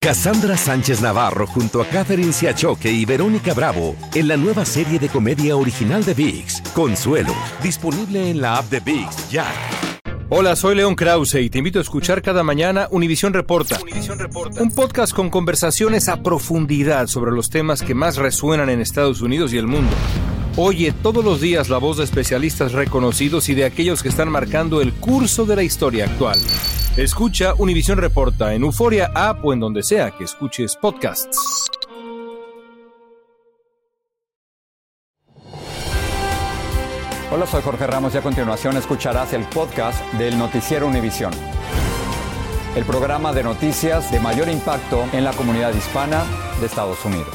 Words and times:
Cassandra 0.00 0.56
Sánchez 0.56 1.00
Navarro 1.00 1.44
junto 1.48 1.82
a 1.82 1.84
Catherine 1.84 2.32
Siachoque 2.32 2.88
y 2.88 3.04
Verónica 3.04 3.52
Bravo 3.52 3.96
en 4.14 4.28
la 4.28 4.36
nueva 4.36 4.64
serie 4.64 5.00
de 5.00 5.08
comedia 5.08 5.56
original 5.56 6.04
de 6.04 6.14
VIX, 6.14 6.62
Consuelo, 6.72 7.34
disponible 7.64 8.30
en 8.30 8.40
la 8.40 8.58
app 8.58 8.70
de 8.70 8.78
VIX 8.78 9.28
ya. 9.28 9.52
Hola, 10.28 10.54
soy 10.54 10.76
León 10.76 10.94
Krause 10.94 11.34
y 11.34 11.50
te 11.50 11.58
invito 11.58 11.80
a 11.80 11.82
escuchar 11.82 12.22
cada 12.22 12.44
mañana 12.44 12.86
Univisión 12.92 13.34
Reporta, 13.34 13.80
un 14.60 14.70
podcast 14.70 15.12
con 15.12 15.30
conversaciones 15.30 16.08
a 16.08 16.22
profundidad 16.22 17.08
sobre 17.08 17.32
los 17.32 17.50
temas 17.50 17.82
que 17.82 17.94
más 17.96 18.18
resuenan 18.18 18.70
en 18.70 18.80
Estados 18.80 19.20
Unidos 19.20 19.52
y 19.52 19.58
el 19.58 19.66
mundo. 19.66 19.92
Oye 20.56 20.92
todos 21.02 21.24
los 21.24 21.40
días 21.40 21.68
la 21.70 21.78
voz 21.78 21.96
de 21.96 22.04
especialistas 22.04 22.70
reconocidos 22.70 23.48
y 23.48 23.56
de 23.56 23.64
aquellos 23.64 24.04
que 24.04 24.10
están 24.10 24.30
marcando 24.30 24.80
el 24.80 24.92
curso 24.92 25.44
de 25.44 25.56
la 25.56 25.64
historia 25.64 26.04
actual. 26.04 26.38
Escucha 26.98 27.54
Univisión 27.56 27.96
Reporta 27.98 28.54
en 28.54 28.64
Euforia 28.64 29.12
App 29.14 29.44
o 29.44 29.52
en 29.52 29.60
donde 29.60 29.84
sea 29.84 30.10
que 30.10 30.24
escuches 30.24 30.74
podcasts. 30.74 31.68
Hola, 37.30 37.46
soy 37.46 37.62
Jorge 37.62 37.86
Ramos 37.86 38.16
y 38.16 38.18
a 38.18 38.20
continuación 38.20 38.76
escucharás 38.76 39.32
el 39.32 39.44
podcast 39.44 40.02
del 40.14 40.36
Noticiero 40.36 40.88
Univisión. 40.88 41.32
El 42.74 42.84
programa 42.84 43.32
de 43.32 43.44
noticias 43.44 44.10
de 44.10 44.18
mayor 44.18 44.48
impacto 44.48 45.04
en 45.12 45.22
la 45.22 45.32
comunidad 45.34 45.72
hispana 45.72 46.24
de 46.58 46.66
Estados 46.66 47.04
Unidos. 47.04 47.32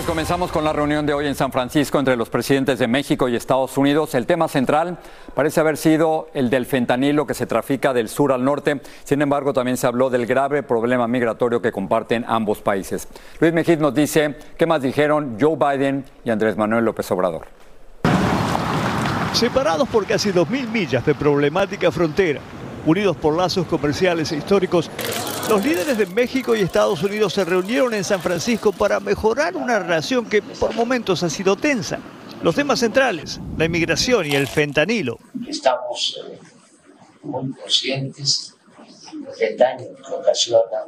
Comenzamos 0.00 0.50
con 0.50 0.64
la 0.64 0.72
reunión 0.72 1.04
de 1.04 1.12
hoy 1.12 1.26
en 1.26 1.34
San 1.34 1.52
Francisco 1.52 1.98
entre 1.98 2.16
los 2.16 2.30
presidentes 2.30 2.78
de 2.78 2.88
México 2.88 3.28
y 3.28 3.36
Estados 3.36 3.76
Unidos. 3.76 4.14
El 4.14 4.26
tema 4.26 4.48
central 4.48 4.98
parece 5.34 5.60
haber 5.60 5.76
sido 5.76 6.28
el 6.32 6.50
del 6.50 6.66
fentanilo 6.66 7.26
que 7.26 7.34
se 7.34 7.46
trafica 7.46 7.92
del 7.92 8.08
sur 8.08 8.32
al 8.32 8.42
norte. 8.42 8.80
Sin 9.04 9.22
embargo, 9.22 9.52
también 9.52 9.76
se 9.76 9.86
habló 9.86 10.10
del 10.10 10.26
grave 10.26 10.62
problema 10.62 11.06
migratorio 11.06 11.62
que 11.62 11.70
comparten 11.70 12.24
ambos 12.26 12.62
países. 12.62 13.06
Luis 13.38 13.52
Mejid 13.52 13.78
nos 13.78 13.94
dice 13.94 14.34
qué 14.56 14.66
más 14.66 14.82
dijeron 14.82 15.36
Joe 15.40 15.56
Biden 15.56 16.04
y 16.24 16.30
Andrés 16.30 16.56
Manuel 16.56 16.84
López 16.84 17.10
Obrador. 17.10 17.46
Separados 19.34 19.88
por 19.88 20.06
casi 20.06 20.30
2.000 20.30 20.68
millas 20.68 21.06
de 21.06 21.14
problemática 21.14 21.92
frontera, 21.92 22.40
unidos 22.86 23.16
por 23.16 23.36
lazos 23.36 23.66
comerciales 23.66 24.32
e 24.32 24.36
históricos, 24.36 24.90
los 25.48 25.64
líderes 25.64 25.98
de 25.98 26.06
México 26.06 26.54
y 26.54 26.60
Estados 26.60 27.02
Unidos 27.02 27.34
se 27.34 27.44
reunieron 27.44 27.94
en 27.94 28.04
San 28.04 28.20
Francisco 28.20 28.72
para 28.72 29.00
mejorar 29.00 29.56
una 29.56 29.78
relación 29.78 30.26
que 30.26 30.42
por 30.42 30.74
momentos 30.74 31.22
ha 31.22 31.30
sido 31.30 31.56
tensa. 31.56 31.98
Los 32.42 32.54
temas 32.54 32.80
centrales, 32.80 33.40
la 33.56 33.66
inmigración 33.66 34.26
y 34.26 34.34
el 34.34 34.46
fentanilo. 34.48 35.18
Estamos 35.46 36.20
eh, 36.28 36.38
muy 37.22 37.52
conscientes 37.52 38.56
del 39.38 39.56
daño 39.56 39.86
que 40.06 40.14
ocasiona 40.14 40.86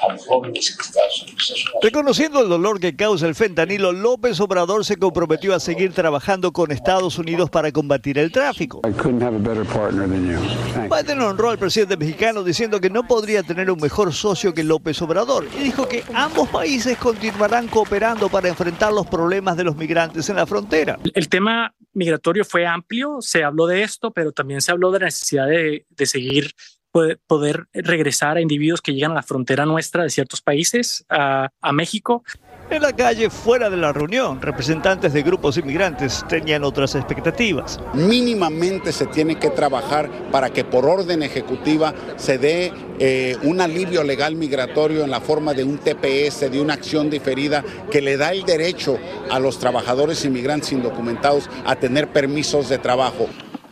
a 0.00 0.12
los 0.12 0.26
jóvenes 0.26 0.76
que 0.76 0.82
Estados 0.82 1.22
Unidos. 1.22 1.64
Reconociendo 1.82 2.40
el 2.40 2.48
dolor 2.48 2.80
que 2.80 2.94
causa 2.96 3.26
el 3.26 3.34
fentanilo, 3.34 3.92
López 3.92 4.40
Obrador 4.40 4.84
se 4.84 4.96
comprometió 4.96 5.54
a 5.54 5.60
seguir 5.60 5.92
trabajando 5.92 6.52
con 6.52 6.72
Estados 6.72 7.18
Unidos 7.18 7.50
para 7.50 7.72
combatir 7.72 8.18
el 8.18 8.32
tráfico. 8.32 8.80
I 8.86 8.92
couldn't 8.92 9.22
have 9.22 9.34
a 9.34 9.38
better 9.38 9.64
partner 9.64 10.08
than 10.08 10.30
you. 10.30 10.38
Thank 10.74 10.90
you. 10.90 10.96
Biden 10.96 11.20
honró 11.20 11.50
al 11.50 11.58
presidente 11.58 11.96
mexicano 11.96 12.42
diciendo 12.42 12.80
que 12.80 12.90
no 12.90 13.06
podría 13.06 13.42
tener 13.42 13.70
un 13.70 13.80
mejor 13.80 14.12
socio 14.12 14.54
que 14.54 14.64
López 14.64 15.00
Obrador 15.02 15.46
y 15.58 15.62
dijo 15.62 15.88
que 15.88 16.04
ambos 16.14 16.48
países 16.48 16.96
continuarán 16.98 17.68
cooperando 17.68 18.28
para 18.28 18.48
enfrentar 18.48 18.92
los 18.92 19.06
problemas 19.06 19.56
de 19.56 19.64
los 19.64 19.76
migrantes 19.76 20.28
en 20.28 20.36
la 20.36 20.46
frontera. 20.46 20.98
El 21.14 21.28
tema 21.28 21.74
migratorio 21.92 22.44
fue 22.44 22.66
amplio, 22.66 23.18
se 23.20 23.44
habló 23.44 23.66
de 23.66 23.82
esto, 23.82 24.12
pero 24.12 24.32
también 24.32 24.60
se 24.60 24.70
habló 24.70 24.90
de 24.90 25.00
la 25.00 25.06
necesidad 25.06 25.46
de, 25.46 25.86
de 25.88 26.06
seguir 26.06 26.52
poder, 26.90 27.20
poder 27.26 27.66
regresar 27.72 28.36
a 28.36 28.40
individuos 28.40 28.80
que 28.80 28.94
llegan 28.94 29.12
a 29.12 29.16
la 29.16 29.22
frontera 29.22 29.66
nuestra 29.66 30.02
de 30.02 30.10
ciertos 30.10 30.40
países, 30.40 31.04
a, 31.08 31.48
a 31.60 31.72
México. 31.72 32.24
En 32.70 32.82
la 32.82 32.92
calle, 32.92 33.30
fuera 33.30 33.70
de 33.70 33.78
la 33.78 33.94
reunión, 33.94 34.42
representantes 34.42 35.14
de 35.14 35.22
grupos 35.22 35.56
inmigrantes 35.56 36.22
tenían 36.28 36.64
otras 36.64 36.94
expectativas. 36.94 37.80
mínimamente 37.94 38.92
se 38.92 39.06
tiene 39.06 39.38
que 39.38 39.48
trabajar 39.48 40.10
para 40.30 40.50
que 40.50 40.64
por 40.64 40.84
orden 40.84 41.22
ejecutiva 41.22 41.94
se 42.16 42.36
dé 42.36 42.72
eh, 42.98 43.36
un 43.42 43.62
alivio 43.62 44.04
legal 44.04 44.34
migratorio 44.34 45.02
en 45.02 45.10
la 45.10 45.20
forma 45.20 45.54
de 45.54 45.64
un 45.64 45.78
TPS, 45.78 46.50
de 46.50 46.60
una 46.60 46.74
acción 46.74 47.08
diferida 47.08 47.64
que 47.90 48.02
le 48.02 48.18
da 48.18 48.32
el 48.32 48.42
derecho 48.42 48.98
a 49.30 49.38
los 49.38 49.58
trabajadores 49.58 50.24
inmigrantes 50.26 50.72
indocumentados 50.72 51.48
a 51.64 51.76
tener 51.76 52.08
permisos 52.08 52.68
de 52.68 52.76
trabajo. 52.76 53.28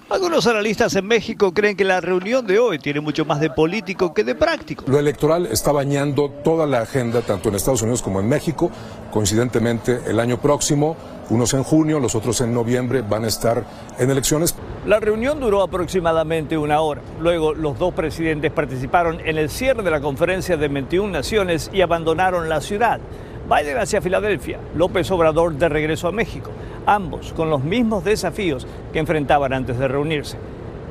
Algunos 0.08 0.46
analistas 0.46 0.94
en 0.94 1.04
México 1.04 1.52
creen 1.52 1.76
que 1.76 1.82
la 1.82 2.00
reunión 2.00 2.46
de 2.46 2.60
hoy 2.60 2.78
tiene 2.78 3.00
mucho 3.00 3.24
más 3.24 3.40
de 3.40 3.50
político 3.50 4.14
que 4.14 4.22
de 4.22 4.36
práctico. 4.36 4.84
Lo 4.86 5.00
electoral 5.00 5.46
está 5.46 5.72
bañando 5.72 6.30
toda 6.44 6.64
la 6.64 6.82
agenda, 6.82 7.22
tanto 7.22 7.48
en 7.48 7.56
Estados 7.56 7.82
Unidos 7.82 8.02
como 8.02 8.20
en 8.20 8.28
México. 8.28 8.70
Coincidentemente, 9.10 9.98
el 10.06 10.20
año 10.20 10.40
próximo, 10.40 10.96
unos 11.28 11.54
en 11.54 11.64
junio, 11.64 11.98
los 11.98 12.14
otros 12.14 12.40
en 12.40 12.54
noviembre, 12.54 13.02
van 13.02 13.24
a 13.24 13.26
estar 13.26 13.64
en 13.98 14.08
elecciones. 14.08 14.54
La 14.86 15.00
reunión 15.00 15.40
duró 15.40 15.60
aproximadamente 15.60 16.56
una 16.56 16.80
hora. 16.80 17.02
Luego, 17.20 17.52
los 17.52 17.76
dos 17.76 17.92
presidentes 17.92 18.52
participaron 18.52 19.18
en 19.24 19.38
el 19.38 19.50
cierre 19.50 19.82
de 19.82 19.90
la 19.90 20.00
conferencia 20.00 20.56
de 20.56 20.68
21 20.68 21.10
naciones 21.10 21.68
y 21.72 21.80
abandonaron 21.80 22.48
la 22.48 22.60
ciudad. 22.60 23.00
Biden 23.48 23.78
hacia 23.78 24.00
Filadelfia, 24.00 24.58
López 24.76 25.10
Obrador 25.10 25.54
de 25.54 25.68
regreso 25.68 26.08
a 26.08 26.12
México, 26.12 26.50
ambos 26.86 27.32
con 27.32 27.50
los 27.50 27.62
mismos 27.62 28.04
desafíos 28.04 28.66
que 28.92 28.98
enfrentaban 28.98 29.52
antes 29.52 29.78
de 29.78 29.88
reunirse. 29.88 30.38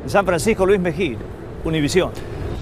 En 0.03 0.09
San 0.09 0.25
Francisco, 0.25 0.65
Luis 0.65 0.79
Mejía, 0.79 1.17
Univisión. 1.63 2.11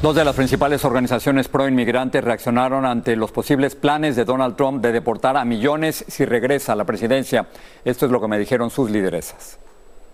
Dos 0.02 0.16
de 0.16 0.26
las 0.26 0.36
principales 0.36 0.84
organizaciones 0.84 1.48
pro 1.48 1.68
inmigrantes 1.68 2.24
reaccionaron 2.24 2.86
ante 2.86 3.16
los 3.16 3.32
posibles 3.32 3.76
planes 3.76 4.16
de 4.16 4.26
Donald 4.26 4.56
Trump 4.56 4.82
de 4.82 4.92
deportar 4.92 5.38
a 5.38 5.46
millones 5.46 6.04
si 6.08 6.26
regresa 6.26 6.74
a 6.74 6.76
la 6.76 6.84
presidencia. 6.86 7.48
Esto 7.86 8.06
es 8.06 8.12
lo 8.12 8.20
que 8.20 8.28
me 8.28 8.38
dijeron 8.38 8.70
sus 8.70 8.92
lideresas. 8.92 9.60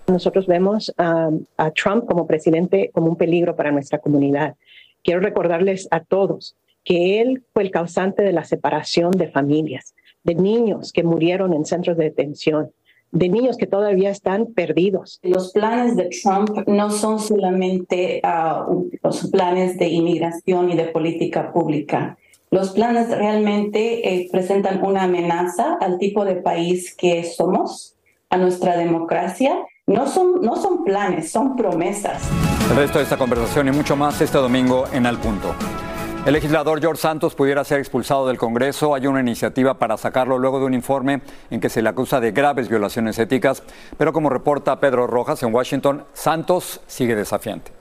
Nosotros 0.07 0.47
vemos 0.47 0.93
a, 0.97 1.29
a 1.57 1.71
Trump 1.71 2.05
como 2.05 2.27
presidente 2.27 2.91
como 2.93 3.07
un 3.07 3.15
peligro 3.15 3.55
para 3.55 3.71
nuestra 3.71 3.99
comunidad. 3.99 4.55
Quiero 5.03 5.21
recordarles 5.21 5.87
a 5.91 6.01
todos 6.01 6.55
que 6.83 7.21
él 7.21 7.43
fue 7.53 7.63
el 7.63 7.71
causante 7.71 8.21
de 8.21 8.31
la 8.31 8.43
separación 8.43 9.11
de 9.11 9.29
familias, 9.29 9.93
de 10.23 10.35
niños 10.35 10.91
que 10.91 11.03
murieron 11.03 11.53
en 11.53 11.65
centros 11.65 11.97
de 11.97 12.05
detención, 12.05 12.71
de 13.11 13.29
niños 13.29 13.57
que 13.57 13.67
todavía 13.67 14.09
están 14.09 14.47
perdidos. 14.47 15.19
Los 15.23 15.51
planes 15.51 15.95
de 15.95 16.09
Trump 16.09 16.67
no 16.67 16.91
son 16.91 17.19
solamente 17.19 18.19
ah, 18.23 18.67
los 19.03 19.29
planes 19.31 19.77
de 19.77 19.87
inmigración 19.87 20.69
y 20.71 20.75
de 20.75 20.85
política 20.85 21.51
pública. 21.51 22.17
Los 22.51 22.71
planes 22.71 23.09
realmente 23.09 24.13
eh, 24.13 24.27
presentan 24.31 24.83
una 24.83 25.03
amenaza 25.03 25.77
al 25.79 25.99
tipo 25.99 26.25
de 26.25 26.35
país 26.35 26.95
que 26.95 27.23
somos, 27.23 27.95
a 28.29 28.37
nuestra 28.37 28.77
democracia. 28.77 29.55
No 29.87 30.07
son, 30.07 30.41
no 30.41 30.55
son 30.55 30.83
planes, 30.83 31.31
son 31.31 31.55
promesas. 31.55 32.21
El 32.69 32.77
resto 32.77 32.99
de 32.99 33.03
esta 33.03 33.17
conversación 33.17 33.67
y 33.67 33.71
mucho 33.71 33.95
más 33.95 34.21
este 34.21 34.37
domingo 34.37 34.85
en 34.93 35.05
Al 35.05 35.17
Punto. 35.17 35.55
El 36.25 36.33
legislador 36.33 36.81
George 36.81 37.01
Santos 37.01 37.33
pudiera 37.33 37.63
ser 37.63 37.79
expulsado 37.79 38.27
del 38.27 38.37
Congreso. 38.37 38.93
Hay 38.93 39.07
una 39.07 39.21
iniciativa 39.21 39.79
para 39.79 39.97
sacarlo 39.97 40.37
luego 40.37 40.59
de 40.59 40.65
un 40.65 40.73
informe 40.73 41.21
en 41.49 41.59
que 41.59 41.69
se 41.69 41.81
le 41.81 41.89
acusa 41.89 42.19
de 42.19 42.31
graves 42.31 42.67
violaciones 42.67 43.17
éticas. 43.17 43.63
Pero 43.97 44.13
como 44.13 44.29
reporta 44.29 44.79
Pedro 44.79 45.07
Rojas 45.07 45.41
en 45.43 45.53
Washington, 45.53 46.03
Santos 46.13 46.81
sigue 46.87 47.15
desafiante. 47.15 47.71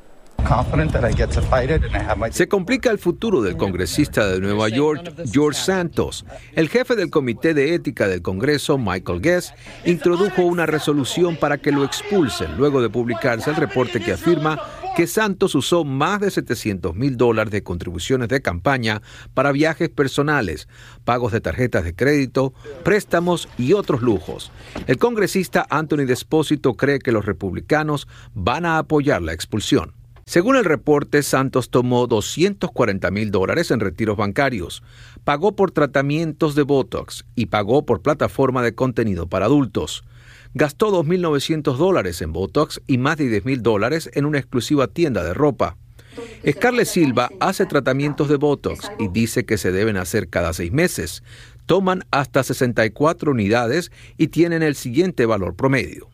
Se 2.30 2.48
complica 2.48 2.90
el 2.90 2.98
futuro 2.98 3.42
del 3.42 3.56
congresista 3.56 4.26
de 4.28 4.40
Nueva 4.40 4.68
York, 4.68 5.12
George 5.30 5.60
Santos. 5.60 6.24
El 6.54 6.68
jefe 6.68 6.94
del 6.94 7.10
Comité 7.10 7.52
de 7.54 7.74
Ética 7.74 8.06
del 8.06 8.22
Congreso, 8.22 8.78
Michael 8.78 9.20
Guest, 9.20 9.54
introdujo 9.84 10.42
una 10.42 10.64
resolución 10.64 11.36
para 11.36 11.58
que 11.58 11.72
lo 11.72 11.84
expulsen 11.84 12.56
luego 12.56 12.80
de 12.80 12.88
publicarse 12.88 13.50
el 13.50 13.56
reporte 13.56 14.00
que 14.00 14.12
afirma 14.12 14.58
que 14.98 15.06
Santos 15.06 15.54
usó 15.54 15.84
más 15.84 16.20
de 16.20 16.28
700 16.28 16.96
mil 16.96 17.16
dólares 17.16 17.52
de 17.52 17.62
contribuciones 17.62 18.28
de 18.28 18.42
campaña 18.42 19.00
para 19.32 19.52
viajes 19.52 19.90
personales, 19.90 20.66
pagos 21.04 21.30
de 21.30 21.40
tarjetas 21.40 21.84
de 21.84 21.94
crédito, 21.94 22.52
préstamos 22.82 23.48
y 23.56 23.74
otros 23.74 24.02
lujos. 24.02 24.50
El 24.88 24.98
congresista 24.98 25.64
Anthony 25.70 26.04
Despósito 26.04 26.74
cree 26.74 26.98
que 26.98 27.12
los 27.12 27.26
republicanos 27.26 28.08
van 28.34 28.66
a 28.66 28.78
apoyar 28.78 29.22
la 29.22 29.32
expulsión. 29.32 29.94
Según 30.26 30.56
el 30.56 30.64
reporte, 30.64 31.22
Santos 31.22 31.70
tomó 31.70 32.08
240 32.08 33.08
mil 33.12 33.30
dólares 33.30 33.70
en 33.70 33.78
retiros 33.78 34.16
bancarios, 34.16 34.82
pagó 35.22 35.54
por 35.54 35.70
tratamientos 35.70 36.56
de 36.56 36.62
Botox 36.62 37.24
y 37.36 37.46
pagó 37.46 37.86
por 37.86 38.02
plataforma 38.02 38.64
de 38.64 38.74
contenido 38.74 39.28
para 39.28 39.46
adultos. 39.46 40.02
Gastó 40.58 40.90
2.900 40.90 41.76
dólares 41.76 42.20
en 42.20 42.32
Botox 42.32 42.82
y 42.88 42.98
más 42.98 43.16
de 43.16 43.26
10.000 43.26 43.60
dólares 43.60 44.10
en 44.14 44.24
una 44.24 44.38
exclusiva 44.38 44.88
tienda 44.88 45.22
de 45.22 45.32
ropa. 45.32 45.76
Scarlett 46.44 46.88
Silva 46.88 47.30
hace 47.38 47.64
tratamientos 47.64 48.28
de 48.28 48.38
Botox 48.38 48.90
y 48.98 49.06
dice 49.06 49.46
que 49.46 49.56
se 49.56 49.70
deben 49.70 49.96
hacer 49.96 50.28
cada 50.28 50.52
seis 50.52 50.72
meses. 50.72 51.22
Toman 51.66 52.02
hasta 52.10 52.42
64 52.42 53.30
unidades 53.30 53.92
y 54.16 54.28
tienen 54.28 54.64
el 54.64 54.74
siguiente 54.74 55.26
valor 55.26 55.54
promedio 55.54 56.08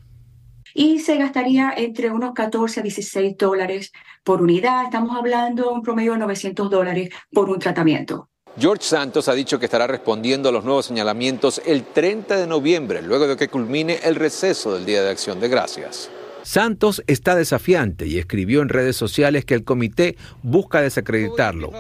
y 0.75 0.99
se 0.99 1.17
gastaría 1.17 1.73
entre 1.77 2.11
unos 2.11 2.35
14 2.35 2.81
a 2.81 2.83
16 2.83 3.37
dólares 3.39 3.93
por 4.25 4.43
unidad. 4.43 4.85
Estamos 4.85 5.17
hablando 5.17 5.63
de 5.63 5.69
un 5.69 5.83
promedio 5.83 6.13
de 6.13 6.19
900 6.19 6.69
dólares 6.69 7.11
por 7.33 7.49
un 7.49 7.61
tratamiento. 7.61 8.29
George 8.57 8.85
Santos 8.85 9.29
ha 9.29 9.35
dicho 9.35 9.59
que 9.59 9.65
estará 9.65 9.87
respondiendo 9.89 10.49
a 10.49 10.53
los 10.53 10.65
nuevos 10.65 10.87
señalamientos 10.87 11.61
el 11.67 11.83
30 11.85 12.37
de 12.37 12.47
noviembre, 12.47 13.03
luego 13.03 13.27
de 13.27 13.37
que 13.37 13.49
culmine 13.49 13.99
el 14.05 14.15
receso 14.15 14.75
del 14.75 14.87
Día 14.87 15.03
de 15.03 15.11
Acción 15.11 15.41
de 15.41 15.49
Gracias. 15.49 16.09
Santos 16.45 17.03
está 17.07 17.35
desafiante 17.35 18.07
y 18.07 18.19
escribió 18.19 18.61
en 18.61 18.69
redes 18.69 18.97
sociales 18.97 19.47
que 19.47 19.55
el 19.55 19.65
comité 19.65 20.17
busca 20.43 20.83
desacreditarlo. 20.83 21.73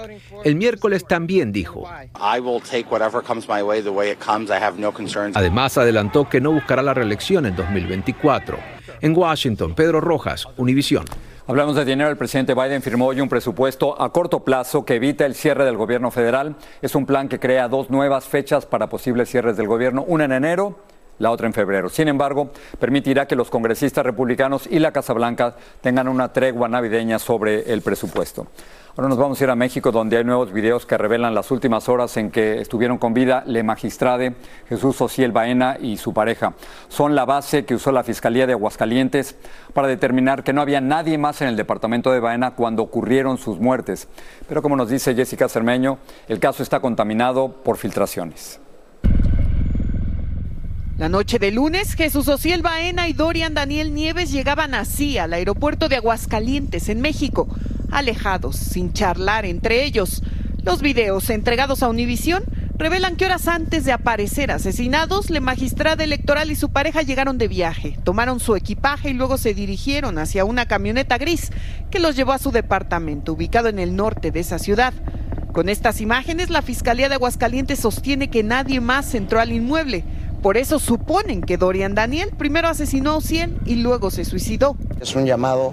El 0.42 0.56
miércoles 0.56 1.06
también 1.06 1.52
dijo. 1.52 1.86
Además 5.34 5.78
adelantó 5.78 6.28
que 6.28 6.40
no 6.40 6.52
buscará 6.52 6.82
la 6.82 6.94
reelección 6.94 7.46
en 7.46 7.54
2024. 7.54 8.58
En 9.02 9.14
Washington, 9.14 9.74
Pedro 9.74 10.00
Rojas, 10.00 10.46
Univisión. 10.56 11.04
Hablamos 11.46 11.76
de 11.76 11.84
dinero. 11.84 12.08
El 12.08 12.16
presidente 12.16 12.54
Biden 12.54 12.80
firmó 12.80 13.08
hoy 13.08 13.20
un 13.20 13.28
presupuesto 13.28 14.00
a 14.00 14.10
corto 14.12 14.44
plazo 14.44 14.86
que 14.86 14.94
evita 14.94 15.26
el 15.26 15.34
cierre 15.34 15.66
del 15.66 15.76
gobierno 15.76 16.10
federal. 16.10 16.56
Es 16.80 16.94
un 16.94 17.04
plan 17.04 17.28
que 17.28 17.38
crea 17.38 17.68
dos 17.68 17.90
nuevas 17.90 18.24
fechas 18.24 18.64
para 18.64 18.88
posibles 18.88 19.28
cierres 19.28 19.58
del 19.58 19.68
gobierno, 19.68 20.04
una 20.08 20.24
en 20.24 20.32
enero 20.32 20.78
la 21.18 21.30
otra 21.30 21.46
en 21.46 21.52
febrero. 21.52 21.88
Sin 21.88 22.08
embargo, 22.08 22.50
permitirá 22.78 23.26
que 23.26 23.36
los 23.36 23.50
congresistas 23.50 24.04
republicanos 24.04 24.66
y 24.66 24.78
la 24.78 24.92
Casa 24.92 25.12
Blanca 25.12 25.56
tengan 25.80 26.08
una 26.08 26.32
tregua 26.32 26.68
navideña 26.68 27.18
sobre 27.18 27.72
el 27.72 27.82
presupuesto. 27.82 28.46
Ahora 28.96 29.08
nos 29.08 29.18
vamos 29.18 29.40
a 29.40 29.44
ir 29.44 29.50
a 29.50 29.56
México, 29.56 29.90
donde 29.90 30.18
hay 30.18 30.24
nuevos 30.24 30.52
videos 30.52 30.86
que 30.86 30.96
revelan 30.96 31.34
las 31.34 31.50
últimas 31.50 31.88
horas 31.88 32.16
en 32.16 32.30
que 32.30 32.60
estuvieron 32.60 32.96
con 32.96 33.12
vida 33.12 33.42
Le 33.44 33.64
Magistrade, 33.64 34.36
Jesús 34.68 35.00
Ociel 35.00 35.32
Baena 35.32 35.76
y 35.80 35.96
su 35.96 36.14
pareja. 36.14 36.54
Son 36.86 37.16
la 37.16 37.24
base 37.24 37.64
que 37.64 37.74
usó 37.74 37.90
la 37.90 38.04
Fiscalía 38.04 38.46
de 38.46 38.52
Aguascalientes 38.52 39.36
para 39.72 39.88
determinar 39.88 40.44
que 40.44 40.52
no 40.52 40.60
había 40.60 40.80
nadie 40.80 41.18
más 41.18 41.42
en 41.42 41.48
el 41.48 41.56
departamento 41.56 42.12
de 42.12 42.20
Baena 42.20 42.52
cuando 42.52 42.84
ocurrieron 42.84 43.36
sus 43.36 43.58
muertes. 43.58 44.06
Pero 44.48 44.62
como 44.62 44.76
nos 44.76 44.88
dice 44.90 45.12
Jessica 45.12 45.48
Cermeño, 45.48 45.98
el 46.28 46.38
caso 46.38 46.62
está 46.62 46.78
contaminado 46.78 47.48
por 47.64 47.78
filtraciones. 47.78 48.60
La 50.96 51.08
noche 51.08 51.40
de 51.40 51.50
lunes, 51.50 51.94
Jesús 51.94 52.28
Ociel 52.28 52.62
Baena 52.62 53.08
y 53.08 53.14
Dorian 53.14 53.52
Daniel 53.52 53.92
Nieves 53.92 54.30
llegaban 54.30 54.74
así 54.74 55.18
al 55.18 55.32
aeropuerto 55.32 55.88
de 55.88 55.96
Aguascalientes, 55.96 56.88
en 56.88 57.00
México, 57.00 57.48
alejados, 57.90 58.54
sin 58.54 58.92
charlar 58.92 59.44
entre 59.44 59.82
ellos. 59.82 60.22
Los 60.62 60.82
videos 60.82 61.30
entregados 61.30 61.82
a 61.82 61.88
Univisión 61.88 62.44
revelan 62.78 63.16
que 63.16 63.26
horas 63.26 63.48
antes 63.48 63.84
de 63.84 63.90
aparecer 63.90 64.52
asesinados, 64.52 65.30
la 65.30 65.40
magistrada 65.40 66.04
electoral 66.04 66.52
y 66.52 66.54
su 66.54 66.70
pareja 66.70 67.02
llegaron 67.02 67.38
de 67.38 67.48
viaje, 67.48 67.98
tomaron 68.04 68.38
su 68.38 68.54
equipaje 68.54 69.10
y 69.10 69.14
luego 69.14 69.36
se 69.36 69.52
dirigieron 69.52 70.16
hacia 70.18 70.44
una 70.44 70.66
camioneta 70.66 71.18
gris 71.18 71.50
que 71.90 71.98
los 71.98 72.14
llevó 72.14 72.34
a 72.34 72.38
su 72.38 72.52
departamento, 72.52 73.32
ubicado 73.32 73.68
en 73.68 73.80
el 73.80 73.96
norte 73.96 74.30
de 74.30 74.38
esa 74.38 74.60
ciudad. 74.60 74.94
Con 75.52 75.68
estas 75.68 76.00
imágenes, 76.00 76.50
la 76.50 76.62
Fiscalía 76.62 77.08
de 77.08 77.14
Aguascalientes 77.16 77.80
sostiene 77.80 78.30
que 78.30 78.44
nadie 78.44 78.80
más 78.80 79.14
entró 79.14 79.40
al 79.40 79.52
inmueble. 79.52 80.04
Por 80.44 80.58
eso 80.58 80.78
suponen 80.78 81.40
que 81.40 81.56
Dorian 81.56 81.94
Daniel 81.94 82.28
primero 82.36 82.68
asesinó 82.68 83.16
a 83.16 83.20
100 83.22 83.60
y 83.64 83.76
luego 83.76 84.10
se 84.10 84.26
suicidó. 84.26 84.76
Es 85.00 85.16
un 85.16 85.24
llamado 85.24 85.72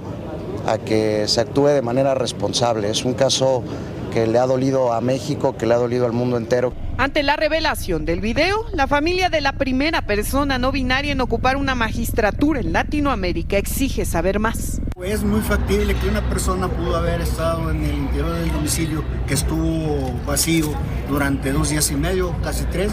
a 0.66 0.78
que 0.78 1.28
se 1.28 1.42
actúe 1.42 1.68
de 1.68 1.82
manera 1.82 2.16
responsable. 2.16 2.90
Es 2.90 3.04
un 3.04 3.14
caso 3.14 3.66
que 4.12 4.28
le 4.28 4.38
ha 4.38 4.46
dolido 4.46 4.94
a 4.94 5.02
México, 5.02 5.58
que 5.58 5.66
le 5.66 5.74
ha 5.74 5.78
dolido 5.78 6.06
al 6.06 6.12
mundo 6.12 6.38
entero. 6.38 6.74
Ante 6.98 7.24
la 7.24 7.36
revelación 7.36 8.06
del 8.06 8.22
video, 8.22 8.66
la 8.74 8.86
familia 8.86 9.30
de 9.30 9.42
la 9.42 9.54
primera 9.54 10.04
persona 10.04 10.58
no 10.58 10.72
binaria 10.72 11.14
en 11.14 11.22
ocupar 11.22 11.58
una 11.58 11.74
magistratura 11.74 12.60
en 12.60 12.74
Latinoamérica 12.74 13.58
exige 13.58 14.06
saber 14.06 14.40
más. 14.40 14.82
Es 15.04 15.24
muy 15.24 15.42
factible 15.42 15.96
que 15.96 16.10
una 16.10 16.22
persona 16.30 16.68
pudo 16.68 16.96
haber 16.96 17.22
estado 17.22 17.72
en 17.72 17.84
el 17.84 17.96
interior 17.96 18.34
del 18.34 18.52
domicilio 18.52 19.04
que 19.26 19.34
estuvo 19.34 20.12
vacío 20.28 20.68
durante 21.10 21.52
dos 21.52 21.70
días 21.70 21.90
y 21.90 21.96
medio, 21.96 22.36
casi 22.44 22.66
tres. 22.66 22.92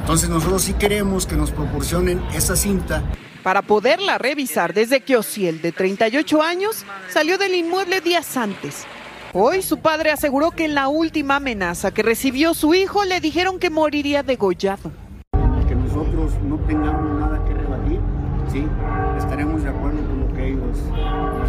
Entonces 0.00 0.28
nosotros 0.28 0.62
sí 0.62 0.74
queremos 0.74 1.26
que 1.26 1.36
nos 1.36 1.52
proporcionen 1.52 2.20
esa 2.34 2.56
cinta 2.56 3.02
para 3.42 3.62
poderla 3.62 4.18
revisar 4.18 4.72
desde 4.72 5.00
que 5.00 5.16
Ociel, 5.16 5.62
de 5.62 5.72
38 5.72 6.42
años, 6.42 6.84
salió 7.08 7.38
del 7.38 7.56
inmueble 7.56 8.00
días 8.00 8.36
antes 8.36 8.86
Hoy 9.34 9.62
su 9.62 9.78
padre 9.78 10.10
aseguró 10.10 10.50
que 10.50 10.66
en 10.66 10.74
la 10.74 10.88
última 10.88 11.36
amenaza 11.36 11.90
que 11.90 12.02
recibió 12.02 12.52
su 12.52 12.74
hijo 12.74 13.04
le 13.04 13.18
dijeron 13.18 13.58
que 13.58 13.70
moriría 13.70 14.22
degollado. 14.22 14.92
Que 15.66 15.74
nosotros 15.74 16.32
no 16.42 16.58
tengamos 16.66 17.18
nada 17.18 17.42
que 17.46 17.54
rebatir, 17.54 17.98
sí, 18.52 18.66
estaremos 19.16 19.62
de 19.62 19.70
acuerdo 19.70 20.06
con 20.06 20.20
lo 20.20 20.34
que 20.34 20.48
ellos 20.48 20.76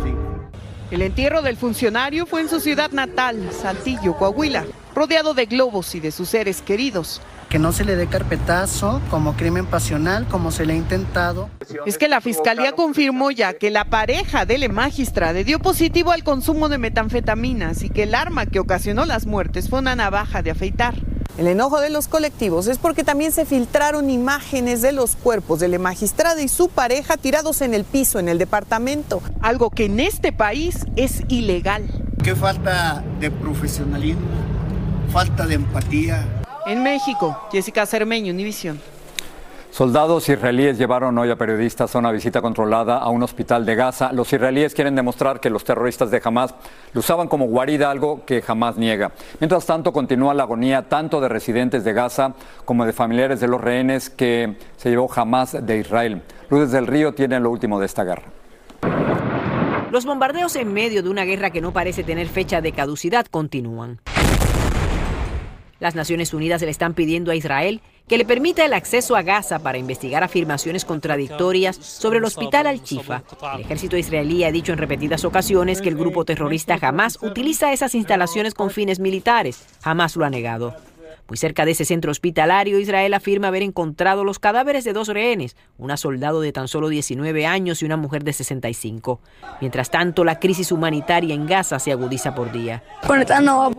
digan. 0.02 0.50
El 0.92 1.02
entierro 1.02 1.42
del 1.42 1.58
funcionario 1.58 2.26
fue 2.26 2.40
en 2.40 2.48
su 2.48 2.62
ciudad 2.62 2.92
natal, 2.92 3.50
Saltillo, 3.52 4.16
Coahuila, 4.16 4.64
rodeado 4.96 5.34
de 5.34 5.46
globos 5.46 5.94
y 5.94 6.00
de 6.00 6.12
sus 6.12 6.30
seres 6.30 6.62
queridos 6.62 7.20
que 7.54 7.60
no 7.60 7.72
se 7.72 7.86
le 7.86 7.96
dé 7.96 8.08
carpetazo 8.08 9.00
como 9.12 9.36
crimen 9.36 9.68
pasional, 9.68 10.28
como 10.28 10.50
se 10.50 10.66
le 10.66 10.74
ha 10.74 10.76
intentado. 10.76 11.52
Es 11.86 12.00
que 12.00 12.08
la 12.08 12.20
fiscalía 12.20 12.72
confirmó 12.72 13.30
ya 13.30 13.54
que 13.54 13.70
la 13.70 13.92
pareja 13.92 14.48
de 14.48 14.58
la 14.58 14.70
magistrada 14.70 15.44
dio 15.44 15.60
positivo 15.60 16.12
al 16.12 16.24
consumo 16.24 16.68
de 16.68 16.80
metanfetaminas 16.80 17.84
y 17.84 17.92
que 17.92 18.04
el 18.04 18.16
arma 18.16 18.48
que 18.48 18.58
ocasionó 18.58 19.06
las 19.06 19.28
muertes 19.28 19.70
fue 19.70 19.78
una 19.78 19.96
navaja 19.96 20.42
de 20.42 20.50
afeitar. 20.50 20.96
El 21.38 21.46
enojo 21.46 21.80
de 21.80 21.92
los 21.92 22.08
colectivos 22.08 22.66
es 22.66 22.80
porque 22.80 23.04
también 23.04 23.32
se 23.32 23.46
filtraron 23.46 24.10
imágenes 24.10 24.82
de 24.82 24.92
los 24.92 25.16
cuerpos 25.16 25.60
de 25.60 25.68
la 25.68 25.78
magistrada 25.78 26.42
y 26.42 26.48
su 26.48 26.70
pareja 26.70 27.18
tirados 27.18 27.62
en 27.62 27.76
el 27.76 27.84
piso 27.84 28.18
en 28.18 28.30
el 28.30 28.40
departamento, 28.40 29.22
algo 29.42 29.70
que 29.70 29.86
en 29.86 30.00
este 30.00 30.32
país 30.32 30.88
es 30.96 31.22
ilegal. 31.28 31.84
Qué 32.24 32.36
falta 32.36 33.04
de 33.20 33.30
profesionalismo, 33.30 34.26
falta 35.12 35.46
de 35.46 35.54
empatía, 35.54 36.26
en 36.66 36.84
México, 36.84 37.40
Jessica 37.52 37.86
Cermeño, 37.86 38.34
Univisión. 38.34 38.80
Soldados 39.72 40.30
israelíes 40.30 40.78
llevaron 40.78 41.18
hoy 41.18 41.32
a 41.32 41.36
periodistas 41.36 41.96
a 41.96 42.00
una 42.00 42.12
visita 42.12 42.44
controlada 42.44 43.00
a 43.00 43.10
un 43.10 43.24
hospital 43.24 43.66
de 43.66 43.74
Gaza. 43.74 44.14
Los 44.14 44.32
israelíes 44.32 44.76
quieren 44.76 44.96
demostrar 44.96 45.40
que 45.40 45.50
los 45.50 45.64
terroristas 45.64 46.12
de 46.12 46.22
Hamas 46.24 46.54
lo 46.94 47.00
usaban 47.00 47.28
como 47.28 47.48
guarida, 47.48 47.90
algo 47.90 48.24
que 48.24 48.44
jamás 48.44 48.78
niega. 48.78 49.14
Mientras 49.40 49.66
tanto, 49.66 49.92
continúa 49.92 50.36
la 50.36 50.44
agonía 50.44 50.84
tanto 50.90 51.20
de 51.20 51.28
residentes 51.28 51.84
de 51.84 51.92
Gaza 51.92 52.36
como 52.66 52.86
de 52.86 52.94
familiares 52.94 53.40
de 53.40 53.48
los 53.48 53.60
rehenes 53.60 54.12
que 54.12 54.58
se 54.78 54.92
llevó 54.92 55.12
Hamas 55.12 55.66
de 55.66 55.80
Israel. 55.80 56.22
Luces 56.52 56.72
del 56.72 56.86
Río 56.86 57.16
tienen 57.16 57.42
lo 57.42 57.50
último 57.50 57.80
de 57.80 57.88
esta 57.88 58.04
guerra. 58.04 58.26
Los 59.90 60.06
bombardeos 60.06 60.56
en 60.56 60.72
medio 60.72 61.02
de 61.02 61.10
una 61.10 61.24
guerra 61.24 61.50
que 61.50 61.62
no 61.62 61.74
parece 61.74 62.04
tener 62.04 62.28
fecha 62.28 62.62
de 62.62 62.74
caducidad 62.74 63.26
continúan. 63.26 64.00
Las 65.84 65.96
Naciones 65.96 66.34
Unidas 66.34 66.62
le 66.62 66.70
están 66.70 66.94
pidiendo 66.94 67.30
a 67.30 67.36
Israel 67.36 67.82
que 68.08 68.18
le 68.18 68.24
permita 68.24 68.64
el 68.64 68.74
acceso 68.74 69.18
a 69.18 69.22
Gaza 69.22 69.60
para 69.60 69.78
investigar 69.78 70.24
afirmaciones 70.24 70.86
contradictorias 70.86 71.76
sobre 71.76 72.20
el 72.20 72.24
hospital 72.24 72.68
Al-Chifa. 72.68 73.22
El 73.56 73.62
ejército 73.62 73.98
israelí 73.98 74.46
ha 74.46 74.52
dicho 74.54 74.72
en 74.72 74.78
repetidas 74.78 75.26
ocasiones 75.26 75.82
que 75.82 75.90
el 75.90 75.98
grupo 75.98 76.24
terrorista 76.24 76.80
Hamas 76.82 77.20
utiliza 77.22 77.74
esas 77.74 77.96
instalaciones 77.96 78.54
con 78.54 78.70
fines 78.70 79.02
militares. 79.02 79.66
Jamás 79.82 80.16
lo 80.16 80.24
ha 80.24 80.30
negado. 80.30 80.74
Muy 81.30 81.38
cerca 81.38 81.64
de 81.64 81.72
ese 81.72 81.86
centro 81.86 82.12
hospitalario, 82.12 82.80
Israel 82.80 83.14
afirma 83.14 83.48
haber 83.48 83.64
encontrado 83.64 84.24
los 84.24 84.40
cadáveres 84.40 84.84
de 84.84 84.92
dos 84.92 85.08
rehenes, 85.08 85.56
una 85.78 85.96
soldado 85.96 86.42
de 86.42 86.52
tan 86.52 86.68
solo 86.68 86.90
19 86.90 87.46
años 87.46 87.82
y 87.82 87.86
una 87.86 87.96
mujer 87.96 88.24
de 88.24 88.34
65. 88.34 89.22
Mientras 89.62 89.90
tanto, 89.90 90.26
la 90.26 90.40
crisis 90.40 90.72
humanitaria 90.72 91.34
en 91.34 91.48
Gaza 91.48 91.80
se 91.80 91.92
agudiza 91.92 92.36
por 92.36 92.52
día. 92.52 92.84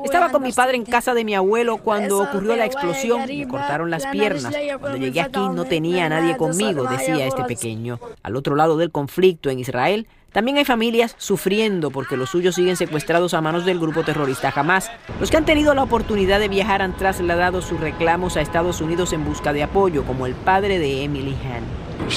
Estaba 0.05 0.31
con 0.31 0.43
mi 0.43 0.53
padre 0.53 0.77
en 0.77 0.85
casa 0.85 1.13
de 1.13 1.25
mi 1.25 1.35
abuelo 1.35 1.79
cuando 1.79 2.23
ocurrió 2.23 2.57
la 2.57 2.65
explosión 2.65 3.31
y 3.31 3.45
me 3.45 3.49
cortaron 3.49 3.91
las 3.91 4.07
piernas. 4.07 4.55
Cuando 4.81 4.99
llegué 4.99 5.21
aquí 5.21 5.41
no 5.41 5.65
tenía 5.65 6.07
a 6.07 6.09
nadie 6.09 6.37
conmigo, 6.37 6.85
decía 6.85 7.27
este 7.27 7.45
pequeño. 7.45 8.01
Al 8.23 8.37
otro 8.37 8.57
lado 8.57 8.79
del 8.79 8.91
conflicto 8.91 9.51
en 9.51 9.59
Israel, 9.59 10.07
También 10.35 10.57
hay 10.57 10.65
familias 10.65 11.15
sufriendo 11.17 11.93
porque 11.93 12.17
los 12.17 12.31
suyos 12.31 12.57
siguen 12.57 12.77
secuestrados 12.77 13.35
a 13.35 13.41
manos 13.41 13.65
del 13.65 13.79
grupo 13.79 14.03
terrorista 14.03 14.53
Hamas. 14.53 14.91
Los 15.21 15.31
que 15.31 15.37
han 15.37 15.45
tenido 15.45 15.75
la 15.75 15.85
oportunidad 15.85 16.41
de 16.41 16.49
viajar 16.49 16.83
han 16.83 16.97
trasladado 16.97 17.63
sus 17.63 17.79
reclamos 17.79 18.37
a 18.37 18.41
Estados 18.41 18.81
Unidos 18.81 19.13
en 19.13 19.25
busca 19.25 19.53
de 19.53 19.63
apoyo, 19.63 20.03
como 20.03 20.27
el 20.27 20.35
padre 20.35 20.81
de 20.81 21.05
Emily 21.05 21.37
Han. 21.45 22.11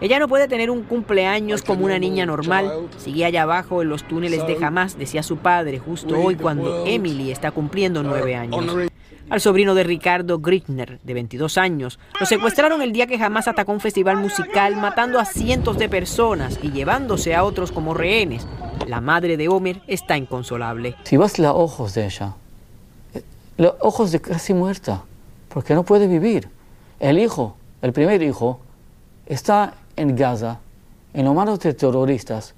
Ella 0.00 0.18
no 0.18 0.26
puede 0.26 0.48
tener 0.48 0.70
un 0.70 0.84
cumpleaños 0.84 1.60
como 1.60 1.84
una 1.84 1.98
niña 1.98 2.24
normal. 2.24 2.88
Sigue 2.96 3.26
allá 3.26 3.42
abajo 3.42 3.82
en 3.82 3.90
los 3.90 4.04
túneles 4.04 4.46
de 4.46 4.56
Hamas, 4.64 4.96
decía 4.96 5.22
su 5.22 5.36
padre, 5.36 5.78
justo 5.78 6.18
hoy 6.18 6.36
cuando 6.36 6.86
Emily 6.86 7.30
está 7.30 7.50
cumpliendo 7.50 8.02
nueve 8.02 8.34
años 8.34 8.88
al 9.30 9.40
sobrino 9.40 9.74
de 9.74 9.84
Ricardo 9.84 10.38
Grichner, 10.38 11.00
de 11.02 11.14
22 11.14 11.58
años. 11.58 11.98
Lo 12.18 12.26
secuestraron 12.26 12.82
el 12.82 12.92
día 12.92 13.06
que 13.06 13.18
jamás 13.18 13.48
atacó 13.48 13.72
un 13.72 13.80
festival 13.80 14.16
musical, 14.16 14.76
matando 14.76 15.18
a 15.18 15.24
cientos 15.24 15.78
de 15.78 15.88
personas 15.88 16.58
y 16.62 16.70
llevándose 16.70 17.34
a 17.34 17.44
otros 17.44 17.72
como 17.72 17.94
rehenes. 17.94 18.46
La 18.86 19.00
madre 19.00 19.36
de 19.36 19.48
Homer 19.48 19.82
está 19.86 20.16
inconsolable. 20.16 20.94
Si 21.04 21.16
vas 21.16 21.38
los 21.38 21.52
ojos 21.54 21.94
de 21.94 22.06
ella, 22.06 22.34
eh, 23.14 23.22
los 23.56 23.74
ojos 23.80 24.12
de 24.12 24.20
casi 24.20 24.54
muerta, 24.54 25.02
porque 25.48 25.74
no 25.74 25.82
puede 25.82 26.06
vivir. 26.06 26.48
El 27.00 27.18
hijo, 27.18 27.56
el 27.82 27.92
primer 27.92 28.22
hijo, 28.22 28.60
está 29.26 29.74
en 29.96 30.16
Gaza, 30.16 30.60
en 31.12 31.24
los 31.24 31.34
manos 31.34 31.60
de 31.60 31.74
terroristas, 31.74 32.54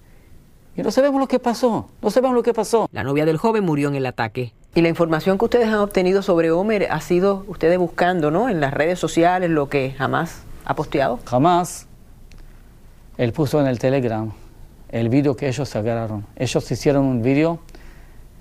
y 0.77 0.83
no 0.83 0.91
sabemos 0.91 1.21
lo 1.21 1.27
que 1.27 1.39
pasó, 1.39 1.89
no 2.01 2.11
sabemos 2.11 2.37
lo 2.37 2.43
que 2.43 2.55
pasó. 2.55 2.89
La 2.93 3.03
novia 3.03 3.25
del 3.25 3.39
joven 3.39 3.65
murió 3.65 3.89
en 3.89 3.97
el 3.97 4.07
ataque. 4.07 4.53
Y 4.75 4.83
la 4.83 4.89
información 4.89 5.37
que 5.37 5.47
ustedes 5.47 5.67
han 5.67 5.79
obtenido 5.79 6.23
sobre 6.23 6.53
Homer 6.53 6.87
ha 6.91 7.01
sido 7.01 7.45
ustedes 7.49 7.77
buscando, 7.77 8.31
¿no? 8.31 8.49
En 8.49 8.61
las 8.61 8.73
redes 8.73 9.01
sociales 9.01 9.51
lo 9.51 9.69
que 9.69 9.93
jamás 9.99 10.43
ha 10.65 10.77
posteado. 10.77 11.19
Jamás. 11.25 11.89
Él 13.19 13.33
puso 13.33 13.61
en 13.61 13.67
el 13.67 13.81
Telegram 13.81 14.33
el 14.91 15.09
vídeo 15.09 15.37
que 15.37 15.49
ellos 15.49 15.75
agarraron. 15.75 16.25
Ellos 16.37 16.71
hicieron 16.71 17.05
un 17.05 17.23
vídeo 17.23 17.59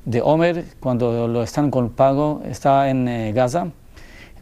de 0.06 0.22
Homer 0.22 0.66
cuando 0.80 1.28
lo 1.28 1.42
están 1.42 1.72
con 1.72 1.90
pago, 1.90 2.42
está 2.46 2.90
en 2.90 3.08
eh, 3.08 3.34
Gaza. 3.34 3.68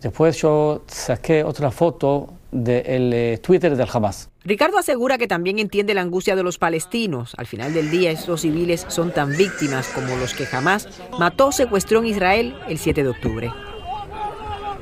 Después 0.02 0.40
yo 0.42 0.84
saqué 0.88 1.44
otra 1.44 1.72
foto 1.72 2.34
del 2.52 3.14
eh, 3.14 3.40
Twitter 3.42 3.76
del 3.76 3.88
Hamas. 3.92 4.30
Ricardo 4.44 4.78
asegura 4.78 5.18
que 5.18 5.28
también 5.28 5.60
entiende 5.60 5.94
la 5.94 6.02
angustia 6.02 6.36
de 6.36 6.44
los 6.44 6.58
palestinos. 6.58 7.34
Al 7.38 7.48
final 7.48 7.74
del 7.74 7.92
día, 7.92 8.12
estos 8.12 8.42
civiles 8.42 8.86
son 8.88 9.12
tan 9.12 9.36
víctimas 9.36 9.88
como 9.88 10.16
los 10.16 10.34
que 10.34 10.46
jamás 10.46 10.88
mató, 11.20 11.52
secuestró 11.52 12.00
en 12.00 12.08
Israel 12.08 12.56
el 12.70 12.78
7 12.78 13.04
de 13.04 13.10
octubre. 13.10 13.52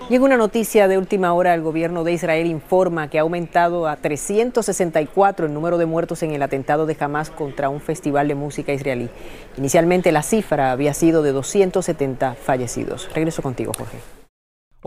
Y 0.07 0.13
en 0.13 0.21
una 0.21 0.37
noticia 0.37 0.87
de 0.87 0.99
última 0.99 1.33
hora, 1.33 1.55
el 1.55 1.63
gobierno 1.63 2.03
de 2.03 2.13
Israel 2.13 2.45
informa 2.45 3.09
que 3.09 3.17
ha 3.17 3.23
aumentado 3.23 3.87
a 3.87 3.95
364 3.95 5.47
el 5.47 5.53
número 5.53 5.79
de 5.79 5.87
muertos 5.87 6.21
en 6.21 6.31
el 6.31 6.43
atentado 6.43 6.85
de 6.85 6.95
Hamas 6.99 7.31
contra 7.31 7.69
un 7.69 7.81
festival 7.81 8.27
de 8.27 8.35
música 8.35 8.71
israelí. 8.71 9.09
Inicialmente 9.57 10.11
la 10.11 10.21
cifra 10.21 10.71
había 10.71 10.93
sido 10.93 11.23
de 11.23 11.31
270 11.31 12.35
fallecidos. 12.35 13.09
Regreso 13.15 13.41
contigo, 13.41 13.71
Jorge. 13.75 14.24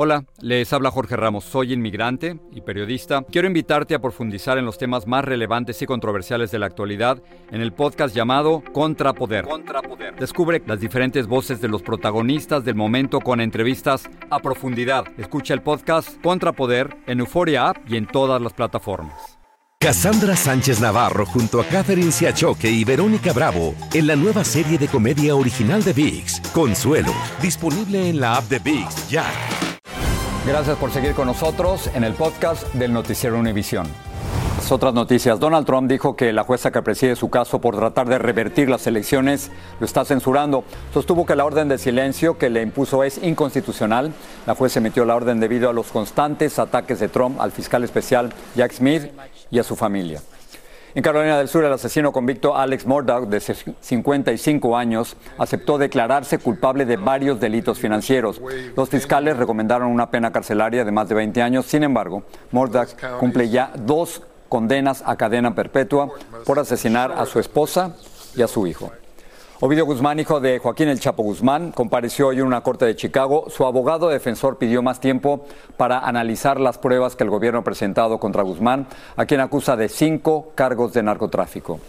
Hola, 0.01 0.25
les 0.41 0.73
habla 0.73 0.93
Jorge 0.93 1.17
Ramos, 1.17 1.43
soy 1.43 1.73
inmigrante 1.73 2.39
y 2.53 2.61
periodista. 2.61 3.25
Quiero 3.33 3.49
invitarte 3.49 3.97
a 3.97 3.99
profundizar 3.99 4.57
en 4.57 4.65
los 4.65 4.79
temas 4.79 5.09
más 5.09 5.25
relevantes 5.25 5.83
y 5.83 5.87
controversiales 5.87 6.53
de 6.53 6.61
la 6.61 6.67
actualidad 6.67 7.21
en 7.51 7.61
el 7.61 7.73
podcast 7.73 8.15
llamado 8.15 8.63
Contrapoder. 8.73 9.45
Contrapoder. 9.47 10.15
Descubre 10.15 10.63
las 10.69 10.79
diferentes 10.79 11.27
voces 11.27 11.61
de 11.61 11.67
los 11.67 11.83
protagonistas 11.83 12.65
del 12.65 12.77
momento 12.77 13.19
con 13.19 13.41
entrevistas 13.41 14.09
a 14.31 14.39
profundidad. 14.39 15.05
Escucha 15.19 15.53
el 15.53 15.63
podcast 15.63 16.23
Contrapoder 16.23 16.97
en 17.09 17.19
Euforia 17.19 17.71
App 17.71 17.79
y 17.91 17.97
en 17.97 18.07
todas 18.07 18.41
las 18.41 18.53
plataformas. 18.53 19.37
Cassandra 19.81 20.37
Sánchez 20.37 20.81
Navarro 20.81 21.27
junto 21.27 21.61
a 21.61 21.65
Catherine 21.65 22.13
Siachoque 22.13 22.71
y 22.71 22.85
Verónica 22.85 23.33
Bravo 23.33 23.75
en 23.93 24.07
la 24.07 24.15
nueva 24.15 24.45
serie 24.45 24.79
de 24.79 24.87
comedia 24.87 25.35
original 25.35 25.83
de 25.83 25.93
VIX, 25.93 26.41
Consuelo, 26.53 27.13
disponible 27.43 28.09
en 28.09 28.21
la 28.21 28.37
app 28.37 28.45
de 28.45 28.61
VIX 28.61 29.09
ya. 29.09 29.25
Gracias 30.49 30.79
por 30.79 30.91
seguir 30.91 31.13
con 31.13 31.27
nosotros 31.27 31.91
en 31.95 32.05
el 32.05 32.15
podcast 32.15 32.73
del 32.73 32.91
Noticiero 32.91 33.39
Univisión. 33.39 33.87
Otras 34.71 34.95
noticias. 34.95 35.39
Donald 35.39 35.67
Trump 35.67 35.91
dijo 35.91 36.17
que 36.17 36.33
la 36.33 36.43
jueza 36.43 36.71
que 36.71 36.81
preside 36.81 37.17
su 37.17 37.29
caso 37.29 37.61
por 37.61 37.77
tratar 37.77 38.09
de 38.09 38.19
revertir 38.19 38.71
las 38.71 38.87
elecciones 38.87 39.51
lo 39.79 39.85
está 39.85 40.07
censurando. 40.07 40.65
Sostuvo 40.95 41.27
que 41.27 41.37
la 41.37 41.45
orden 41.45 41.69
de 41.69 41.77
silencio 41.77 42.39
que 42.39 42.49
le 42.49 42.63
impuso 42.63 43.05
es 43.05 43.23
inconstitucional. 43.23 44.11
La 44.47 44.55
jueza 44.55 44.79
emitió 44.79 45.05
la 45.05 45.17
orden 45.17 45.39
debido 45.39 45.69
a 45.69 45.75
los 45.75 45.89
constantes 45.89 46.59
ataques 46.59 46.99
de 46.99 47.09
Trump 47.09 47.39
al 47.43 47.53
fiscal 47.53 47.85
especial 47.85 48.33
Jack 48.57 48.73
Smith 48.73 49.13
y 49.51 49.59
a 49.59 49.63
su 49.63 49.77
familia. 49.77 50.23
En 50.95 51.03
Carolina 51.03 51.39
del 51.39 51.49
Sur, 51.49 51.65
el 51.65 51.73
asesino 51.73 52.13
convicto 52.13 52.57
Alex 52.57 52.87
Murdaugh, 52.87 53.29
de 53.29 53.41
55 53.41 54.77
años, 54.77 55.17
aceptó 55.39 55.77
declararse 55.77 56.39
culpable 56.39 56.87
de 56.87 56.97
varios 56.97 57.41
delitos 57.41 57.79
financieros. 57.79 58.41
Los 58.77 58.89
fiscales 58.89 59.37
recomendaron 59.37 59.89
una 59.89 60.11
pena 60.11 60.33
carcelaria 60.33 60.85
de 60.85 60.93
más 60.93 61.09
de 61.09 61.15
20 61.15 61.43
años. 61.43 61.67
Sin 61.67 61.83
embargo, 61.83 62.23
Murdaugh 62.53 62.89
cumple 63.21 63.51
ya 63.51 63.71
dos 63.77 64.23
condenas 64.49 65.03
a 65.05 65.17
cadena 65.17 65.55
perpetua 65.55 66.09
por 66.47 66.59
asesinar 66.59 67.13
a 67.13 67.27
su 67.27 67.39
esposa 67.39 67.95
y 68.35 68.43
a 68.43 68.49
su 68.49 68.67
hijo. 68.67 68.91
Ovidio 69.61 69.87
Guzmán, 69.87 70.21
hijo 70.21 70.39
de 70.39 70.61
Joaquín 70.61 70.89
El 70.89 71.01
Chapo 71.01 71.25
Guzmán, 71.25 71.73
compareció 71.73 72.29
hoy 72.29 72.37
en 72.37 72.45
una 72.45 72.61
corte 72.61 72.85
de 72.85 72.95
Chicago. 72.95 73.47
Su 73.49 73.67
abogado 73.67 74.09
defensor 74.09 74.57
pidió 74.57 74.83
más 74.83 75.01
tiempo 75.01 75.47
para 75.77 75.99
analizar 75.99 76.61
las 76.61 76.79
pruebas 76.79 77.17
que 77.17 77.25
el 77.25 77.31
gobierno 77.31 77.59
ha 77.59 77.65
presentado 77.65 78.21
contra 78.21 78.45
Guzmán, 78.45 78.87
a 79.17 79.27
quien 79.27 79.41
acusa 79.41 79.75
de 79.75 79.89
cinco 79.89 80.53
cargos 80.55 80.93
de 80.93 81.03
narcotráfico. 81.03 81.81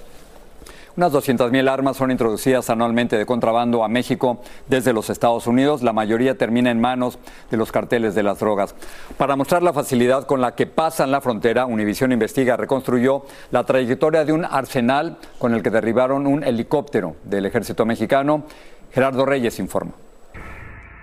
Unas 0.98 1.13
200.000 1.13 1.69
armas 1.69 1.98
son 1.98 2.12
introducidas 2.12 2.69
anualmente 2.69 3.17
de 3.17 3.25
contrabando 3.25 3.84
a 3.84 3.88
México 3.88 4.41
desde 4.67 4.93
los 4.93 5.10
Estados 5.10 5.48
Unidos. 5.48 5.81
La 5.81 5.93
mayoría 5.93 6.38
termina 6.38 6.72
en 6.72 6.81
manos 6.81 7.19
de 7.50 7.58
los 7.58 7.72
carteles 7.72 8.15
de 8.15 8.24
las 8.24 8.39
drogas. 8.39 8.75
Para 9.17 9.36
mostrar 9.36 9.63
la 9.63 9.74
facilidad 9.74 10.25
con 10.25 10.41
la 10.41 10.55
que 10.55 10.67
pasan 10.67 11.12
la 11.12 11.22
frontera, 11.22 11.65
Univision 11.65 12.12
Investiga 12.12 12.58
reconstruyó 12.58 13.25
la 13.51 13.63
trayectoria 13.63 14.25
de 14.25 14.34
un 14.34 14.46
arsenal 14.46 15.17
con 15.38 15.53
el 15.53 15.63
que 15.63 15.69
derribaron 15.69 16.27
un 16.27 16.43
helicóptero 16.43 17.15
del 17.24 17.46
ejército 17.46 17.86
mexicano. 17.86 18.43
Gerardo 18.91 19.25
Reyes 19.25 19.60
informa. 19.60 19.93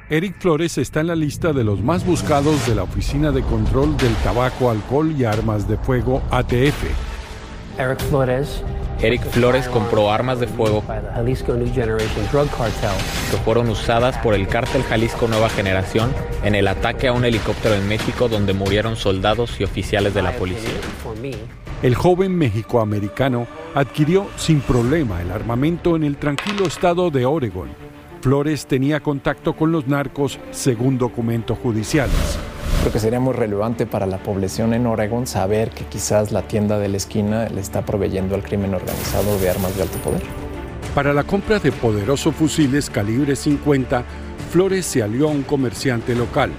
Eric 0.09 0.37
Flores 0.39 0.79
está 0.79 1.01
en 1.01 1.09
la 1.09 1.17
lista 1.17 1.53
de 1.53 1.65
los 1.65 1.83
más 1.83 2.07
buscados 2.07 2.65
de 2.69 2.77
la 2.77 2.85
Oficina 2.85 3.33
de 3.33 3.43
Control 3.43 3.97
del 3.97 4.15
Tabaco, 4.17 4.71
Alcohol 4.71 5.11
y 5.11 5.25
Armas 5.25 5.67
de 5.67 5.77
Fuego 5.79 6.23
ATF. 6.31 6.85
Eric 7.77 7.99
Flores 8.09 8.63
Eric 9.01 9.23
Flores 9.31 9.69
compró 9.69 10.11
armas 10.11 10.41
de 10.41 10.47
fuego 10.47 10.83
que 13.31 13.37
fueron 13.45 13.69
usadas 13.69 14.17
por 14.19 14.35
el 14.35 14.49
cártel 14.49 14.83
Jalisco 14.85 15.29
Nueva 15.29 15.51
Generación 15.51 16.11
en 16.43 16.55
el 16.55 16.67
ataque 16.67 17.09
a 17.09 17.13
un 17.13 17.25
helicóptero 17.25 17.75
en 17.75 17.87
México 17.89 18.29
donde 18.29 18.55
murieron 18.55 18.97
soldados 18.97 19.61
y 19.61 19.65
oficiales 19.65 20.15
de 20.15 20.23
la 20.23 20.33
policía. 20.33 20.71
El 21.83 21.95
joven 21.95 22.37
mexicoamericano 22.37 23.47
adquirió 23.75 24.29
sin 24.37 24.61
problema 24.61 25.21
el 25.21 25.31
armamento 25.31 25.95
en 25.95 26.05
el 26.05 26.17
tranquilo 26.17 26.67
estado 26.67 27.11
de 27.11 27.27
Oregon. 27.27 27.69
Flores 28.23 28.67
tenía 28.67 29.01
contacto 29.01 29.53
con 29.53 29.73
los 29.73 29.87
narcos 29.87 30.39
según 30.53 30.97
documentos 30.97 31.59
judiciales. 31.59 32.39
Creo 32.87 32.93
que 32.93 33.01
sería 33.01 33.19
muy 33.19 33.35
relevante 33.35 33.85
para 33.85 34.07
la 34.07 34.19
población 34.19 34.73
en 34.73 34.87
Oregon 34.87 35.27
saber 35.27 35.71
que 35.71 35.85
quizás 35.87 36.31
la 36.31 36.43
tienda 36.43 36.79
de 36.79 36.87
la 36.87 36.99
esquina 36.99 37.49
le 37.49 37.61
está 37.61 37.85
proveyendo 37.85 38.37
al 38.37 38.45
crimen 38.45 38.75
organizado 38.75 39.41
de 39.41 39.51
armas 39.51 39.77
de 39.77 39.83
alto 39.83 39.99
poder. 39.99 40.23
Para 40.95 41.13
la 41.13 41.25
compra 41.25 41.59
de 41.59 41.73
poderosos 41.73 42.33
fusiles 42.37 42.89
calibre 42.89 43.35
50, 43.35 44.05
Flores 44.53 44.87
se 44.87 45.03
alió 45.03 45.27
a 45.27 45.33
un 45.33 45.43
comerciante 45.43 46.15
local, 46.15 46.53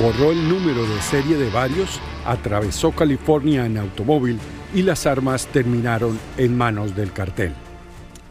borró 0.00 0.32
el 0.32 0.48
número 0.48 0.82
de 0.86 0.98
serie 1.02 1.36
de 1.36 1.50
varios, 1.50 2.00
atravesó 2.24 2.92
California 2.92 3.66
en 3.66 3.76
automóvil 3.76 4.38
y 4.72 4.80
las 4.80 5.06
armas 5.06 5.46
terminaron 5.48 6.18
en 6.38 6.56
manos 6.56 6.96
del 6.96 7.12
cartel. 7.12 7.52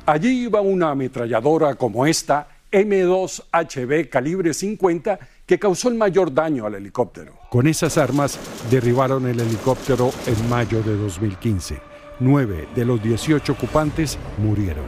Allí 0.07 0.45
iba 0.45 0.61
una 0.61 0.89
ametralladora 0.89 1.75
como 1.75 2.07
esta, 2.07 2.47
M2HB 2.75 4.09
calibre 4.09 4.53
50, 4.53 5.17
que 5.45 5.57
causó 5.57 5.87
el 5.87 5.95
mayor 5.95 6.33
daño 6.33 6.65
al 6.65 6.75
helicóptero. 6.75 7.33
Con 7.49 7.67
esas 7.67 7.97
armas 7.97 8.37
derribaron 8.69 9.27
el 9.27 9.39
helicóptero 9.39 10.11
en 10.27 10.49
mayo 10.49 10.83
de 10.83 10.97
2015. 10.97 11.79
Nueve 12.19 12.67
de 12.75 12.85
los 12.85 13.01
18 13.01 13.53
ocupantes 13.53 14.17
murieron. 14.37 14.85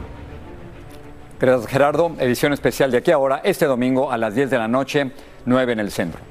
Gracias 1.40 1.70
Gerardo. 1.70 2.14
Edición 2.18 2.52
especial 2.52 2.90
de 2.90 2.98
aquí 2.98 3.10
ahora, 3.10 3.40
este 3.44 3.64
domingo 3.64 4.10
a 4.10 4.18
las 4.18 4.34
10 4.34 4.50
de 4.50 4.58
la 4.58 4.68
noche, 4.68 5.12
9 5.46 5.72
en 5.72 5.80
el 5.80 5.90
centro. 5.90 6.27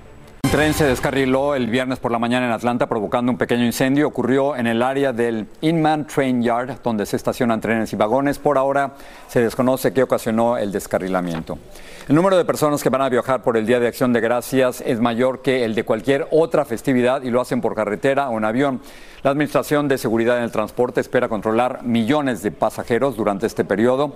Un 0.47 0.53
tren 0.53 0.73
se 0.73 0.85
descarriló 0.85 1.55
el 1.55 1.67
viernes 1.67 1.99
por 1.99 2.09
la 2.09 2.19
mañana 2.19 2.45
en 2.45 2.53
Atlanta 2.53 2.87
provocando 2.87 3.33
un 3.33 3.37
pequeño 3.37 3.65
incendio. 3.65 4.07
Ocurrió 4.07 4.55
en 4.55 4.65
el 4.65 4.81
área 4.81 5.11
del 5.11 5.45
Inman 5.59 6.07
Train 6.07 6.41
Yard, 6.41 6.81
donde 6.81 7.05
se 7.05 7.17
estacionan 7.17 7.59
trenes 7.59 7.91
y 7.91 7.97
vagones. 7.97 8.39
Por 8.39 8.57
ahora 8.57 8.93
se 9.27 9.41
desconoce 9.41 9.91
qué 9.91 10.03
ocasionó 10.03 10.55
el 10.57 10.71
descarrilamiento. 10.71 11.59
El 12.07 12.15
número 12.15 12.37
de 12.37 12.45
personas 12.45 12.81
que 12.81 12.87
van 12.87 13.01
a 13.01 13.09
viajar 13.09 13.43
por 13.43 13.57
el 13.57 13.65
Día 13.65 13.81
de 13.81 13.89
Acción 13.89 14.13
de 14.13 14.21
Gracias 14.21 14.79
es 14.85 15.01
mayor 15.01 15.41
que 15.41 15.65
el 15.65 15.75
de 15.75 15.83
cualquier 15.83 16.29
otra 16.31 16.63
festividad 16.63 17.23
y 17.23 17.29
lo 17.29 17.41
hacen 17.41 17.59
por 17.59 17.75
carretera 17.75 18.29
o 18.29 18.37
en 18.37 18.45
avión. 18.45 18.79
La 19.23 19.31
Administración 19.31 19.89
de 19.89 19.97
Seguridad 19.97 20.37
en 20.37 20.45
el 20.45 20.53
Transporte 20.53 21.01
espera 21.01 21.27
controlar 21.27 21.83
millones 21.83 22.41
de 22.41 22.51
pasajeros 22.51 23.17
durante 23.17 23.47
este 23.47 23.65
periodo, 23.65 24.13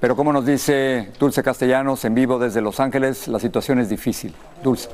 pero 0.00 0.16
como 0.16 0.32
nos 0.32 0.46
dice 0.46 1.10
Dulce 1.20 1.42
Castellanos 1.42 2.06
en 2.06 2.14
vivo 2.14 2.38
desde 2.38 2.62
Los 2.62 2.80
Ángeles, 2.80 3.28
la 3.28 3.38
situación 3.38 3.80
es 3.80 3.90
difícil. 3.90 4.34
Dulce. 4.62 4.88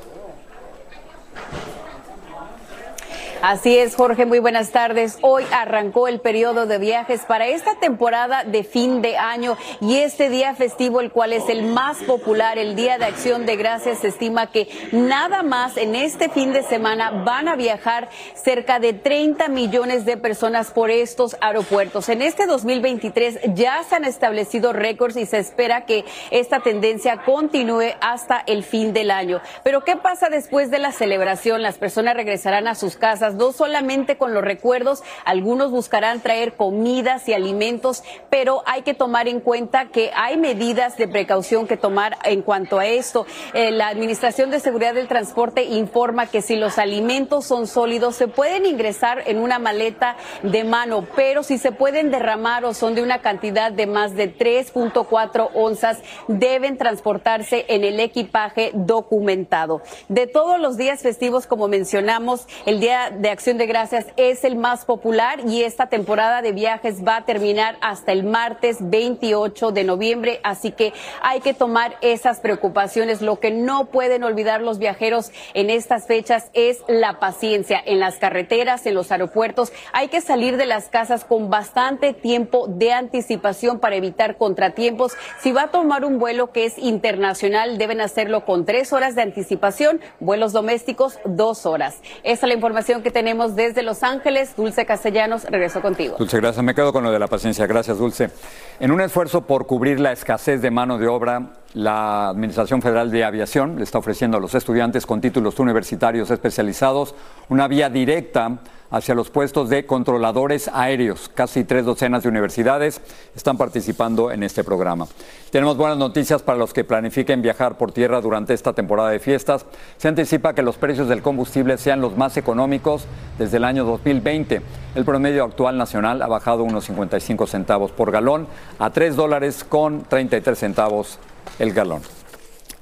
Así 3.41 3.75
es, 3.75 3.95
Jorge, 3.95 4.27
muy 4.27 4.37
buenas 4.37 4.69
tardes. 4.69 5.17
Hoy 5.21 5.43
arrancó 5.51 6.07
el 6.07 6.19
periodo 6.19 6.67
de 6.67 6.77
viajes 6.77 7.21
para 7.21 7.47
esta 7.47 7.73
temporada 7.79 8.43
de 8.43 8.63
fin 8.63 9.01
de 9.01 9.17
año 9.17 9.57
y 9.79 9.97
este 9.97 10.29
día 10.29 10.53
festivo, 10.53 11.01
el 11.01 11.11
cual 11.11 11.33
es 11.33 11.49
el 11.49 11.63
más 11.63 11.97
popular, 12.03 12.59
el 12.59 12.75
Día 12.75 12.99
de 12.99 13.05
Acción 13.05 13.47
de 13.47 13.55
Gracias, 13.55 13.97
se 13.97 14.09
estima 14.09 14.51
que 14.51 14.69
nada 14.91 15.41
más 15.41 15.77
en 15.77 15.95
este 15.95 16.29
fin 16.29 16.53
de 16.53 16.61
semana 16.61 17.09
van 17.25 17.47
a 17.47 17.55
viajar 17.55 18.09
cerca 18.35 18.77
de 18.77 18.93
30 18.93 19.47
millones 19.47 20.05
de 20.05 20.17
personas 20.17 20.69
por 20.69 20.91
estos 20.91 21.35
aeropuertos. 21.41 22.09
En 22.09 22.21
este 22.21 22.45
2023 22.45 23.39
ya 23.55 23.81
se 23.83 23.95
han 23.95 24.05
establecido 24.05 24.71
récords 24.71 25.17
y 25.17 25.25
se 25.25 25.39
espera 25.39 25.85
que 25.85 26.05
esta 26.29 26.59
tendencia 26.59 27.23
continúe 27.23 27.95
hasta 28.01 28.43
el 28.45 28.63
fin 28.63 28.93
del 28.93 29.09
año. 29.09 29.41
Pero 29.63 29.83
¿qué 29.83 29.95
pasa 29.95 30.29
después 30.29 30.69
de 30.69 30.77
la 30.77 30.91
celebración? 30.91 31.63
Las 31.63 31.79
personas 31.79 32.13
regresarán 32.13 32.67
a 32.67 32.75
sus 32.75 32.97
casas 32.97 33.30
no 33.35 33.51
solamente 33.51 34.17
con 34.17 34.33
los 34.33 34.43
recuerdos, 34.43 35.03
algunos 35.25 35.71
buscarán 35.71 36.21
traer 36.21 36.53
comidas 36.53 37.27
y 37.27 37.33
alimentos, 37.33 38.03
pero 38.29 38.63
hay 38.65 38.81
que 38.81 38.93
tomar 38.93 39.27
en 39.27 39.39
cuenta 39.39 39.89
que 39.89 40.11
hay 40.15 40.37
medidas 40.37 40.97
de 40.97 41.07
precaución 41.07 41.67
que 41.67 41.77
tomar 41.77 42.17
en 42.23 42.41
cuanto 42.41 42.79
a 42.79 42.85
esto. 42.85 43.25
Eh, 43.53 43.71
la 43.71 43.87
Administración 43.87 44.49
de 44.49 44.59
Seguridad 44.59 44.93
del 44.93 45.07
Transporte 45.07 45.63
informa 45.63 46.27
que 46.27 46.41
si 46.41 46.55
los 46.55 46.77
alimentos 46.77 47.45
son 47.45 47.67
sólidos, 47.67 48.15
se 48.15 48.27
pueden 48.27 48.65
ingresar 48.65 49.23
en 49.25 49.37
una 49.37 49.59
maleta 49.59 50.15
de 50.43 50.63
mano, 50.63 51.05
pero 51.15 51.43
si 51.43 51.57
se 51.57 51.71
pueden 51.71 52.11
derramar 52.11 52.65
o 52.65 52.73
son 52.73 52.95
de 52.95 53.03
una 53.03 53.21
cantidad 53.21 53.71
de 53.71 53.87
más 53.87 54.15
de 54.15 54.35
3.4 54.35 55.49
onzas, 55.53 55.99
deben 56.27 56.77
transportarse 56.77 57.65
en 57.67 57.83
el 57.83 57.99
equipaje 57.99 58.71
documentado. 58.73 59.81
De 60.07 60.27
todos 60.27 60.59
los 60.59 60.77
días 60.77 61.01
festivos, 61.01 61.47
como 61.47 61.67
mencionamos, 61.67 62.47
el 62.65 62.79
día 62.79 63.09
de 63.21 63.29
Acción 63.29 63.59
de 63.59 63.67
Gracias 63.67 64.07
es 64.17 64.43
el 64.43 64.55
más 64.55 64.83
popular 64.83 65.41
y 65.47 65.61
esta 65.61 65.85
temporada 65.85 66.41
de 66.41 66.53
viajes 66.53 67.05
va 67.05 67.17
a 67.17 67.25
terminar 67.25 67.77
hasta 67.79 68.11
el 68.11 68.23
martes 68.23 68.77
28 68.81 69.71
de 69.71 69.83
noviembre, 69.83 70.39
así 70.43 70.71
que 70.71 70.91
hay 71.21 71.39
que 71.39 71.53
tomar 71.53 71.97
esas 72.01 72.39
preocupaciones. 72.39 73.21
Lo 73.21 73.39
que 73.39 73.51
no 73.51 73.85
pueden 73.85 74.23
olvidar 74.23 74.61
los 74.61 74.79
viajeros 74.79 75.31
en 75.53 75.69
estas 75.69 76.07
fechas 76.07 76.49
es 76.53 76.83
la 76.87 77.19
paciencia 77.19 77.79
en 77.85 77.99
las 77.99 78.17
carreteras, 78.17 78.87
en 78.87 78.95
los 78.95 79.11
aeropuertos. 79.11 79.71
Hay 79.93 80.07
que 80.07 80.21
salir 80.21 80.57
de 80.57 80.65
las 80.65 80.87
casas 80.87 81.23
con 81.23 81.51
bastante 81.51 82.13
tiempo 82.13 82.65
de 82.67 82.91
anticipación 82.91 83.77
para 83.77 83.97
evitar 83.97 84.37
contratiempos. 84.37 85.13
Si 85.41 85.51
va 85.51 85.63
a 85.63 85.71
tomar 85.71 86.05
un 86.05 86.17
vuelo 86.17 86.51
que 86.51 86.65
es 86.65 86.79
internacional, 86.79 87.77
deben 87.77 88.01
hacerlo 88.01 88.45
con 88.45 88.65
tres 88.65 88.93
horas 88.93 89.13
de 89.13 89.21
anticipación, 89.21 90.01
vuelos 90.19 90.53
domésticos 90.53 91.19
dos 91.23 91.67
horas. 91.67 92.01
Esa 92.23 92.47
es 92.47 92.49
la 92.49 92.55
información 92.55 93.03
que 93.03 93.10
tenemos 93.11 93.55
desde 93.55 93.83
Los 93.83 94.03
Ángeles. 94.03 94.55
Dulce 94.55 94.85
Castellanos, 94.85 95.43
regreso 95.45 95.81
contigo. 95.81 96.15
Dulce, 96.17 96.37
gracias. 96.37 96.63
Me 96.63 96.73
quedo 96.73 96.91
con 96.91 97.03
lo 97.03 97.11
de 97.11 97.19
la 97.19 97.27
paciencia. 97.27 97.67
Gracias, 97.67 97.97
Dulce. 97.97 98.31
En 98.79 98.91
un 98.91 99.01
esfuerzo 99.01 99.41
por 99.41 99.67
cubrir 99.67 99.99
la 99.99 100.11
escasez 100.11 100.61
de 100.61 100.71
mano 100.71 100.97
de 100.97 101.07
obra, 101.07 101.51
la 101.73 102.29
Administración 102.29 102.81
Federal 102.81 103.11
de 103.11 103.23
Aviación 103.23 103.77
le 103.77 103.83
está 103.83 103.97
ofreciendo 103.97 104.37
a 104.37 104.39
los 104.41 104.55
estudiantes 104.55 105.05
con 105.05 105.21
títulos 105.21 105.59
universitarios 105.59 106.29
especializados 106.29 107.15
una 107.49 107.67
vía 107.67 107.89
directa 107.89 108.59
hacia 108.91 109.15
los 109.15 109.29
puestos 109.29 109.69
de 109.69 109.85
controladores 109.85 110.69
aéreos. 110.73 111.31
Casi 111.33 111.63
tres 111.63 111.85
docenas 111.85 112.23
de 112.23 112.29
universidades 112.29 113.01
están 113.35 113.57
participando 113.57 114.31
en 114.31 114.43
este 114.43 114.65
programa. 114.65 115.07
Tenemos 115.49 115.77
buenas 115.77 115.97
noticias 115.97 116.41
para 116.41 116.57
los 116.57 116.73
que 116.73 116.83
planifiquen 116.83 117.41
viajar 117.41 117.77
por 117.77 117.93
tierra 117.93 118.19
durante 118.19 118.53
esta 118.53 118.73
temporada 118.73 119.09
de 119.09 119.19
fiestas. 119.19 119.65
Se 119.97 120.09
anticipa 120.09 120.53
que 120.53 120.61
los 120.61 120.75
precios 120.75 121.07
del 121.07 121.21
combustible 121.21 121.77
sean 121.77 122.01
los 122.01 122.17
más 122.17 122.35
económicos 122.35 123.05
desde 123.39 123.57
el 123.57 123.63
año 123.63 123.85
2020. 123.85 124.61
El 124.93 125.05
promedio 125.05 125.45
actual 125.45 125.77
nacional 125.77 126.21
ha 126.21 126.27
bajado 126.27 126.63
unos 126.63 126.85
55 126.85 127.47
centavos 127.47 127.91
por 127.91 128.11
galón 128.11 128.47
a 128.77 128.89
3 128.89 129.15
dólares 129.15 129.63
con 129.63 130.03
33 130.03 130.59
centavos 130.59 131.17
el 131.59 131.73
galón. 131.73 132.01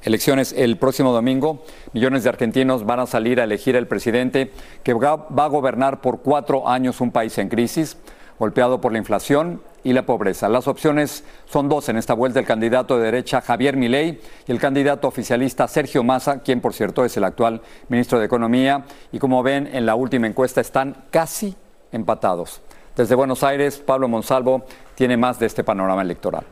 Elecciones 0.02 0.54
el 0.56 0.78
próximo 0.78 1.12
domingo. 1.12 1.64
Millones 1.94 2.24
de 2.24 2.30
argentinos 2.30 2.86
van 2.86 3.02
a 3.02 3.06
salir 3.06 3.42
a 3.42 3.44
elegir 3.44 3.76
al 3.76 3.88
presidente 3.88 4.52
que 4.84 4.94
va 4.94 5.46
a 5.46 5.48
gobernar 5.48 6.02
por 6.02 6.22
cuatro 6.22 6.70
años 6.70 7.02
un 7.02 7.12
país 7.12 7.38
en 7.38 7.50
crisis, 7.50 7.98
golpeado 8.40 8.80
por 8.80 8.94
la 8.94 8.98
inflación 8.98 9.62
y 9.84 9.92
la 9.92 10.06
pobreza. 10.06 10.48
Las 10.48 10.68
opciones 10.68 11.26
son 11.46 11.68
dos 11.68 11.90
en 11.90 11.98
esta 11.98 12.14
vuelta, 12.14 12.40
el 12.40 12.46
candidato 12.46 12.98
de 12.98 13.06
derecha 13.06 13.42
Javier 13.42 13.76
Milei 13.76 14.22
y 14.48 14.52
el 14.52 14.60
candidato 14.60 15.08
oficialista 15.08 15.68
Sergio 15.68 16.04
Massa, 16.04 16.40
quien 16.40 16.62
por 16.62 16.74
cierto 16.74 17.04
es 17.04 17.18
el 17.18 17.26
actual 17.26 17.62
ministro 17.90 18.20
de 18.20 18.26
Economía. 18.26 18.86
Y 19.12 19.20
como 19.20 19.44
ven 19.44 19.70
en 19.74 19.86
la 19.86 19.96
última 19.96 20.28
encuesta 20.28 20.62
están 20.62 20.96
casi 21.12 21.56
empatados. 21.92 22.62
Desde 22.96 23.16
Buenos 23.16 23.44
Aires, 23.44 23.78
Pablo 23.78 24.08
Monsalvo 24.08 24.66
tiene 24.96 25.18
más 25.18 25.40
de 25.40 25.46
este 25.46 25.64
panorama 25.64 26.02
electoral. 26.02 26.46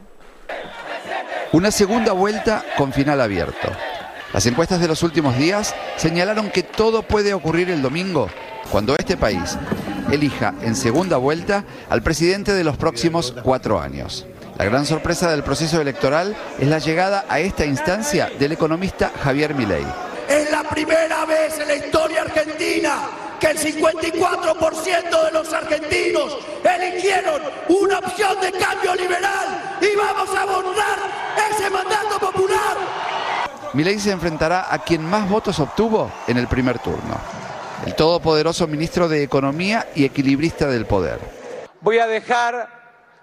Una 1.53 1.71
segunda 1.71 2.12
vuelta 2.12 2.65
con 2.77 2.91
final 2.91 3.21
abierto. 3.21 3.69
Las 4.33 4.45
encuestas 4.45 4.81
de 4.81 4.88
los 4.89 5.01
últimos 5.01 5.38
días 5.38 5.73
señalaron 5.95 6.49
que 6.49 6.62
todo 6.62 7.03
puede 7.03 7.33
ocurrir 7.33 7.69
el 7.69 7.81
domingo, 7.81 8.27
cuando 8.69 8.97
este 8.97 9.15
país 9.15 9.57
elija 10.12 10.53
en 10.62 10.75
segunda 10.75 11.15
vuelta 11.15 11.63
al 11.89 12.03
presidente 12.03 12.53
de 12.53 12.65
los 12.65 12.75
próximos 12.75 13.33
cuatro 13.43 13.79
años. 13.79 14.25
La 14.57 14.65
gran 14.65 14.86
sorpresa 14.86 15.31
del 15.31 15.43
proceso 15.43 15.79
electoral 15.79 16.36
es 16.60 16.67
la 16.67 16.79
llegada 16.79 17.25
a 17.29 17.39
esta 17.39 17.65
instancia 17.65 18.29
del 18.38 18.51
economista 18.51 19.13
Javier 19.23 19.55
Milei. 19.55 19.86
Es 20.27 20.51
la 20.51 20.63
primera 20.63 21.25
vez 21.25 21.57
en 21.60 21.67
la 21.69 21.75
historia 21.75 22.23
argentina 22.23 23.10
que 23.39 23.47
el 23.47 23.57
54% 23.57 25.25
de 25.25 25.31
los 25.31 25.53
argentinos 25.53 26.38
eligieron 26.63 27.41
una 27.69 27.99
opción 27.99 28.41
de 28.41 28.51
cambio 28.51 28.95
liberal 28.95 29.57
y 29.82 29.96
vamos 29.96 30.30
a 30.36 30.42
abordar 30.42 31.00
ese 31.52 31.70
mandato 31.70 32.20
popular. 32.20 32.78
Milei 33.74 34.00
se 34.00 34.12
enfrentará 34.12 34.74
a 34.74 34.80
quien 34.80 35.04
más 35.04 35.30
votos 35.30 35.60
obtuvo 35.60 36.12
en 36.28 36.38
el 36.38 36.48
primer 36.48 36.80
turno, 36.80 37.18
el 37.86 37.96
todopoderoso 37.96 38.66
ministro 38.68 39.08
de 39.08 39.24
Economía 39.24 39.88
y 39.96 40.06
equilibrista 40.06 40.68
del 40.68 40.86
poder. 40.86 41.20
Voy 41.82 42.00
a 42.00 42.08
dejar 42.08 42.70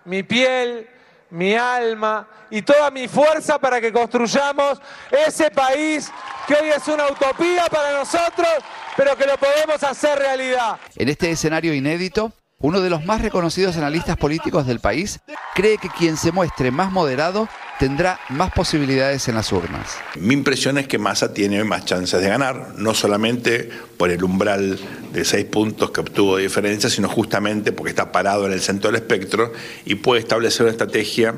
mi 0.05 0.23
piel, 0.23 0.88
mi 1.31 1.55
alma 1.55 2.29
y 2.51 2.62
toda 2.62 2.90
mi 2.90 3.09
fuerza 3.09 3.59
para 3.59 3.81
que 3.81 3.93
construyamos 3.93 4.81
ese 5.27 5.51
país 5.51 6.12
que 6.47 6.55
hoy 6.55 6.69
es 6.69 6.87
una 6.87 7.09
utopía 7.09 7.67
para 7.71 7.99
nosotros, 7.99 8.49
pero 8.97 9.17
que 9.17 9.27
lo 9.27 9.37
podemos 9.38 9.83
hacer 9.83 10.19
realidad. 10.19 10.79
En 10.95 11.09
este 11.09 11.31
escenario 11.31 11.75
inédito, 11.75 12.33
uno 12.64 12.81
de 12.81 12.88
los 12.88 13.05
más 13.05 13.20
reconocidos 13.20 13.77
analistas 13.77 14.16
políticos 14.16 14.66
del 14.66 14.81
país 14.81 15.20
cree 15.55 15.77
que 15.77 15.90
quien 15.90 16.16
se 16.16 16.33
muestre 16.33 16.70
más 16.70 16.90
moderado 16.90 17.46
tendrá 17.79 18.18
más 18.31 18.53
posibilidades 18.53 19.29
en 19.29 19.35
las 19.35 19.53
urnas. 19.53 19.98
Mi 20.16 20.33
impresión 20.33 20.79
es 20.79 20.88
que 20.88 20.96
Massa 20.96 21.35
tiene 21.35 21.62
más 21.62 21.85
chances 21.85 22.22
de 22.22 22.27
ganar, 22.27 22.72
no 22.79 22.94
solamente 22.94 23.68
por 23.98 24.11
el 24.11 24.24
umbral 24.24 24.79
de 25.12 25.24
seis 25.27 25.44
puntos 25.44 25.90
que 25.90 26.00
obtuvo 26.00 26.38
de 26.38 26.44
diferencia, 26.44 26.88
sino 26.88 27.07
justamente 27.07 27.70
porque 27.70 27.90
está 27.90 28.11
parado 28.11 28.46
en 28.46 28.53
el 28.55 28.62
centro 28.62 28.90
del 28.90 29.03
espectro 29.03 29.53
y 29.85 29.96
puede 29.96 30.22
establecer 30.22 30.62
una 30.62 30.70
estrategia 30.72 31.35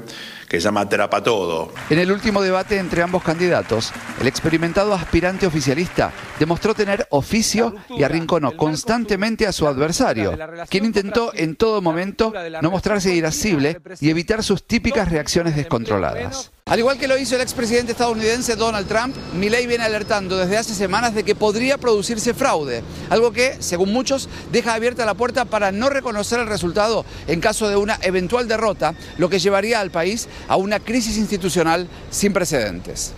que 0.49 0.61
se 0.61 0.65
llama 0.65 0.89
Terapa 0.89 1.23
Todo. 1.23 1.73
En 1.91 1.99
el 1.99 2.13
último 2.13 2.43
debate 2.43 2.79
entre 2.79 3.03
ambos 3.03 3.23
candidatos, 3.23 3.93
el 4.21 4.27
experimentado 4.27 4.95
aspirante 4.95 5.47
oficialista 5.47 6.13
demostró 6.39 6.75
tener 6.75 7.07
oficio 7.11 7.75
y 7.91 8.03
arrinconó 8.03 8.57
constantemente 8.57 9.47
a 9.47 9.53
su 9.53 9.67
adversario, 9.67 10.37
quien 10.69 10.85
intentó 10.85 11.33
en 11.35 11.57
todo 11.57 11.83
momento 11.83 12.33
no 12.63 12.71
mostrarse 12.71 13.15
irascible 13.15 13.81
y 14.01 14.11
evitar 14.11 14.43
sus 14.43 14.67
típicas 14.67 15.11
reacciones 15.11 15.57
descontroladas. 15.57 16.53
Al 16.69 16.81
igual 16.81 16.99
que 16.99 17.07
lo 17.07 17.17
hizo 17.17 17.37
el 17.37 17.43
expresidente 17.43 17.93
estadounidense 17.93 18.57
Donald 18.57 18.89
Trump, 18.89 19.15
Milley 19.35 19.69
viene 19.69 19.85
alertando 19.85 20.37
desde 20.37 20.57
hace 20.57 20.75
semanas 20.75 21.15
de 21.15 21.23
que 21.23 21.37
podría 21.37 21.79
producirse 21.79 22.35
fraude, 22.35 22.83
algo 23.09 23.31
que, 23.31 23.55
según 23.61 23.93
muchos, 23.93 24.29
deja 24.51 24.75
abierta 24.75 25.07
la 25.07 25.15
puerta 25.15 25.45
para 25.45 25.71
no 25.71 25.91
reconocer 25.91 26.41
el 26.41 26.49
resultado 26.49 27.05
en 27.29 27.41
caso 27.41 27.69
de 27.69 27.77
una 27.77 28.01
eventual 28.03 28.49
derrota, 28.49 28.97
lo 29.17 29.29
que 29.29 29.39
llevaría 29.39 29.79
al 29.79 29.93
país 29.93 30.27
a 30.49 30.57
una 30.57 30.81
crisis 30.81 31.19
institucional 31.19 31.87
sin 32.11 32.33
precedentes. 32.33 33.13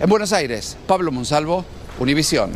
En 0.00 0.08
Buenos 0.08 0.32
Aires, 0.32 0.76
Pablo 0.86 1.10
Monsalvo, 1.10 1.64
Univisión. 1.98 2.52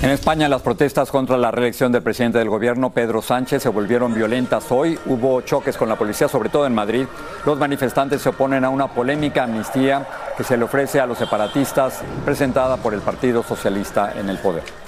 En 0.00 0.10
España 0.10 0.48
las 0.48 0.62
protestas 0.62 1.10
contra 1.10 1.36
la 1.36 1.50
reelección 1.50 1.90
del 1.90 2.04
presidente 2.04 2.38
del 2.38 2.48
gobierno, 2.48 2.90
Pedro 2.90 3.20
Sánchez, 3.20 3.64
se 3.64 3.68
volvieron 3.68 4.14
violentas 4.14 4.70
hoy. 4.70 4.96
Hubo 5.06 5.40
choques 5.40 5.76
con 5.76 5.88
la 5.88 5.96
policía, 5.96 6.28
sobre 6.28 6.50
todo 6.50 6.66
en 6.66 6.74
Madrid. 6.74 7.06
Los 7.44 7.58
manifestantes 7.58 8.22
se 8.22 8.28
oponen 8.28 8.64
a 8.64 8.68
una 8.68 8.86
polémica 8.94 9.42
amnistía 9.42 10.06
que 10.36 10.44
se 10.44 10.56
le 10.56 10.62
ofrece 10.62 11.00
a 11.00 11.06
los 11.06 11.18
separatistas 11.18 12.02
presentada 12.24 12.76
por 12.76 12.94
el 12.94 13.00
Partido 13.00 13.42
Socialista 13.42 14.12
en 14.16 14.30
el 14.30 14.38
poder. 14.38 14.87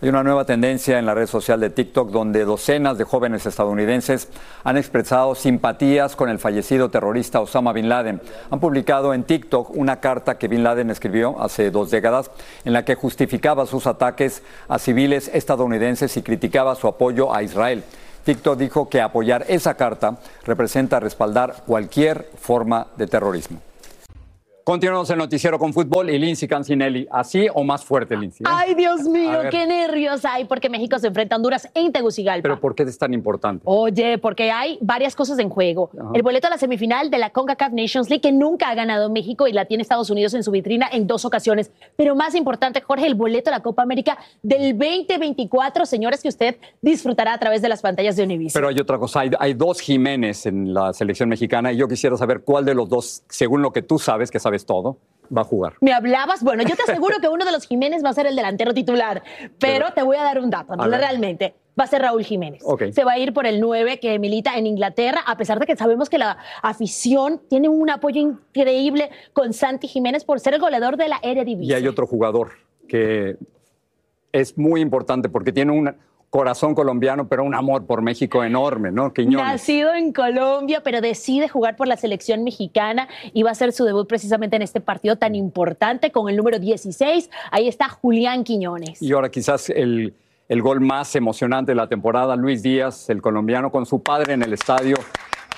Hay 0.00 0.08
una 0.08 0.22
nueva 0.22 0.44
tendencia 0.44 1.00
en 1.00 1.06
la 1.06 1.14
red 1.14 1.26
social 1.26 1.58
de 1.58 1.70
TikTok 1.70 2.10
donde 2.10 2.44
docenas 2.44 2.98
de 2.98 3.04
jóvenes 3.04 3.46
estadounidenses 3.46 4.28
han 4.62 4.76
expresado 4.76 5.34
simpatías 5.34 6.14
con 6.14 6.28
el 6.28 6.38
fallecido 6.38 6.88
terrorista 6.88 7.40
Osama 7.40 7.72
Bin 7.72 7.88
Laden. 7.88 8.20
Han 8.48 8.60
publicado 8.60 9.12
en 9.12 9.24
TikTok 9.24 9.70
una 9.70 9.98
carta 9.98 10.38
que 10.38 10.46
Bin 10.46 10.62
Laden 10.62 10.90
escribió 10.90 11.42
hace 11.42 11.72
dos 11.72 11.90
décadas 11.90 12.30
en 12.64 12.74
la 12.74 12.84
que 12.84 12.94
justificaba 12.94 13.66
sus 13.66 13.88
ataques 13.88 14.44
a 14.68 14.78
civiles 14.78 15.32
estadounidenses 15.34 16.16
y 16.16 16.22
criticaba 16.22 16.76
su 16.76 16.86
apoyo 16.86 17.34
a 17.34 17.42
Israel. 17.42 17.82
TikTok 18.22 18.56
dijo 18.56 18.88
que 18.88 19.00
apoyar 19.00 19.46
esa 19.48 19.74
carta 19.74 20.18
representa 20.44 21.00
respaldar 21.00 21.64
cualquier 21.66 22.30
forma 22.38 22.86
de 22.96 23.08
terrorismo. 23.08 23.67
Continuamos 24.68 25.08
el 25.08 25.16
noticiero 25.16 25.58
con 25.58 25.72
fútbol 25.72 26.10
y 26.10 26.18
Lindsay 26.18 26.46
Cancinelli. 26.46 27.08
¿Así 27.10 27.46
o 27.54 27.64
más 27.64 27.82
fuerte, 27.82 28.14
Lindsay? 28.14 28.44
¿eh? 28.44 28.50
Ay, 28.52 28.74
Dios 28.74 29.00
mío, 29.04 29.40
qué 29.50 29.66
nervios 29.66 30.26
hay 30.26 30.44
porque 30.44 30.68
México 30.68 30.98
se 30.98 31.06
enfrenta 31.06 31.36
a 31.36 31.38
Honduras 31.38 31.70
en 31.72 31.90
Tegucigalpa. 31.90 32.42
¿Pero 32.42 32.60
por 32.60 32.74
qué 32.74 32.82
es 32.82 32.98
tan 32.98 33.14
importante? 33.14 33.62
Oye, 33.64 34.18
porque 34.18 34.50
hay 34.50 34.76
varias 34.82 35.16
cosas 35.16 35.38
en 35.38 35.48
juego. 35.48 35.88
Ajá. 35.98 36.10
El 36.12 36.20
boleto 36.20 36.48
a 36.48 36.50
la 36.50 36.58
semifinal 36.58 37.08
de 37.08 37.16
la 37.16 37.30
CONCACAF 37.30 37.72
Nations 37.72 38.10
League, 38.10 38.20
que 38.20 38.30
nunca 38.30 38.68
ha 38.68 38.74
ganado 38.74 39.08
México 39.08 39.48
y 39.48 39.52
la 39.52 39.64
tiene 39.64 39.80
Estados 39.80 40.10
Unidos 40.10 40.34
en 40.34 40.42
su 40.42 40.50
vitrina 40.50 40.86
en 40.92 41.06
dos 41.06 41.24
ocasiones. 41.24 41.70
Pero 41.96 42.14
más 42.14 42.34
importante, 42.34 42.82
Jorge, 42.82 43.06
el 43.06 43.14
boleto 43.14 43.48
a 43.48 43.52
la 43.52 43.60
Copa 43.60 43.82
América 43.82 44.18
del 44.42 44.76
2024, 44.76 45.86
señores, 45.86 46.20
que 46.20 46.28
usted 46.28 46.56
disfrutará 46.82 47.32
a 47.32 47.38
través 47.38 47.62
de 47.62 47.70
las 47.70 47.80
pantallas 47.80 48.16
de 48.16 48.24
Univision. 48.24 48.52
Pero 48.52 48.68
hay 48.68 48.78
otra 48.78 48.98
cosa, 48.98 49.20
hay, 49.20 49.30
hay 49.40 49.54
dos 49.54 49.80
Jiménez 49.80 50.44
en 50.44 50.74
la 50.74 50.92
selección 50.92 51.30
mexicana 51.30 51.72
y 51.72 51.78
yo 51.78 51.88
quisiera 51.88 52.18
saber 52.18 52.42
cuál 52.42 52.66
de 52.66 52.74
los 52.74 52.86
dos, 52.90 53.22
según 53.30 53.62
lo 53.62 53.72
que 53.72 53.80
tú 53.80 53.98
sabes, 53.98 54.30
que 54.30 54.38
sabes 54.38 54.57
todo, 54.66 54.98
va 55.36 55.42
a 55.42 55.44
jugar. 55.44 55.74
¿Me 55.80 55.92
hablabas? 55.92 56.42
Bueno, 56.42 56.62
yo 56.62 56.74
te 56.76 56.82
aseguro 56.82 57.18
que 57.20 57.28
uno 57.28 57.44
de 57.44 57.52
los 57.52 57.66
Jiménez 57.66 58.04
va 58.04 58.10
a 58.10 58.14
ser 58.14 58.26
el 58.26 58.36
delantero 58.36 58.72
titular, 58.74 59.22
pero, 59.38 59.50
Pero- 59.58 59.92
te 59.94 60.02
voy 60.02 60.16
a 60.16 60.22
dar 60.22 60.38
un 60.40 60.50
dato, 60.50 60.74
realmente. 60.76 61.54
Va 61.78 61.84
a 61.84 61.86
ser 61.86 62.02
Raúl 62.02 62.24
Jiménez. 62.24 62.60
Se 62.92 63.04
va 63.04 63.12
a 63.12 63.18
ir 63.20 63.32
por 63.32 63.46
el 63.46 63.60
9 63.60 64.00
que 64.00 64.18
milita 64.18 64.56
en 64.56 64.66
Inglaterra, 64.66 65.20
a 65.24 65.36
pesar 65.36 65.60
de 65.60 65.66
que 65.66 65.76
sabemos 65.76 66.08
que 66.10 66.18
la 66.18 66.36
afición 66.60 67.40
tiene 67.48 67.68
un 67.68 67.88
apoyo 67.88 68.20
increíble 68.20 69.10
con 69.32 69.52
Santi 69.52 69.86
Jiménez 69.86 70.24
por 70.24 70.40
ser 70.40 70.54
el 70.54 70.60
goleador 70.60 70.96
de 70.96 71.08
la 71.08 71.20
Y 71.22 71.28
Eredivisie. 71.28 71.76
hay 71.76 71.86
otro 71.86 72.06
jugador 72.08 72.50
que 72.88 73.36
es 74.32 74.58
muy 74.58 74.80
importante 74.80 75.28
porque 75.28 75.52
tiene 75.52 75.70
un 75.70 75.94
corazón 76.30 76.74
colombiano, 76.74 77.28
pero 77.28 77.44
un 77.44 77.54
amor 77.54 77.86
por 77.86 78.02
México 78.02 78.44
enorme, 78.44 78.92
¿no? 78.92 79.12
Quiñones. 79.12 79.46
Nacido 79.46 79.94
en 79.94 80.12
Colombia, 80.12 80.82
pero 80.82 81.00
decide 81.00 81.48
jugar 81.48 81.76
por 81.76 81.88
la 81.88 81.96
selección 81.96 82.44
mexicana 82.44 83.08
y 83.32 83.42
va 83.42 83.50
a 83.50 83.52
hacer 83.52 83.72
su 83.72 83.84
debut 83.84 84.06
precisamente 84.06 84.56
en 84.56 84.62
este 84.62 84.80
partido 84.80 85.16
tan 85.16 85.34
importante 85.34 86.12
con 86.12 86.28
el 86.28 86.36
número 86.36 86.58
16. 86.58 87.30
Ahí 87.50 87.68
está 87.68 87.88
Julián 87.88 88.44
Quiñones. 88.44 89.00
Y 89.00 89.12
ahora 89.12 89.30
quizás 89.30 89.70
el, 89.70 90.14
el 90.48 90.62
gol 90.62 90.80
más 90.80 91.14
emocionante 91.16 91.72
de 91.72 91.76
la 91.76 91.88
temporada, 91.88 92.36
Luis 92.36 92.62
Díaz, 92.62 93.08
el 93.08 93.22
colombiano, 93.22 93.70
con 93.70 93.86
su 93.86 94.02
padre 94.02 94.34
en 94.34 94.42
el 94.42 94.52
estadio. 94.52 94.96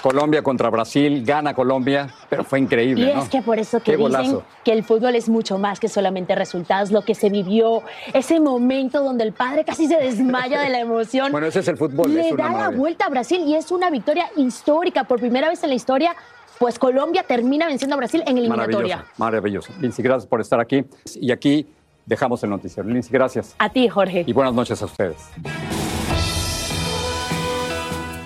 Colombia 0.02 0.42
contra 0.42 0.70
Brasil, 0.70 1.24
gana 1.24 1.54
Colombia, 1.54 2.08
pero 2.28 2.44
fue 2.44 2.58
increíble. 2.58 3.10
Y 3.10 3.14
¿no? 3.14 3.22
es 3.22 3.28
que 3.28 3.42
por 3.42 3.58
eso 3.58 3.78
que 3.78 3.92
Qué 3.92 3.96
dicen 3.96 4.12
golazo. 4.12 4.44
que 4.64 4.72
el 4.72 4.84
fútbol 4.84 5.14
es 5.14 5.28
mucho 5.28 5.58
más 5.58 5.80
que 5.80 5.88
solamente 5.88 6.34
resultados, 6.34 6.90
lo 6.90 7.02
que 7.02 7.14
se 7.14 7.28
vivió, 7.28 7.82
ese 8.12 8.40
momento 8.40 9.02
donde 9.02 9.24
el 9.24 9.32
padre 9.32 9.64
casi 9.64 9.86
se 9.86 9.96
desmaya 9.96 10.60
de 10.60 10.70
la 10.70 10.80
emoción. 10.80 11.32
Bueno, 11.32 11.46
ese 11.46 11.60
es 11.60 11.68
el 11.68 11.76
fútbol. 11.76 12.14
Le 12.14 12.28
es 12.28 12.32
una 12.32 12.48
da 12.48 12.58
la 12.58 12.68
vuelta 12.70 13.06
a 13.06 13.08
Brasil 13.08 13.42
y 13.46 13.54
es 13.54 13.70
una 13.70 13.90
victoria 13.90 14.30
histórica. 14.36 15.04
Por 15.04 15.20
primera 15.20 15.48
vez 15.48 15.62
en 15.62 15.70
la 15.70 15.76
historia, 15.76 16.14
pues 16.58 16.78
Colombia 16.78 17.22
termina 17.22 17.66
venciendo 17.66 17.94
a 17.94 17.98
Brasil 17.98 18.22
en 18.26 18.38
eliminatoria. 18.38 19.04
Maravilloso, 19.16 19.18
maravilloso. 19.18 19.72
Lindsay, 19.80 20.04
gracias 20.04 20.26
por 20.26 20.40
estar 20.40 20.60
aquí. 20.60 20.84
Y 21.16 21.30
aquí 21.32 21.66
dejamos 22.06 22.42
el 22.42 22.50
noticiero. 22.50 22.88
Lindsay, 22.88 23.12
gracias. 23.12 23.54
A 23.58 23.68
ti, 23.68 23.88
Jorge. 23.88 24.24
Y 24.26 24.32
buenas 24.32 24.54
noches 24.54 24.80
a 24.82 24.84
ustedes. 24.84 25.16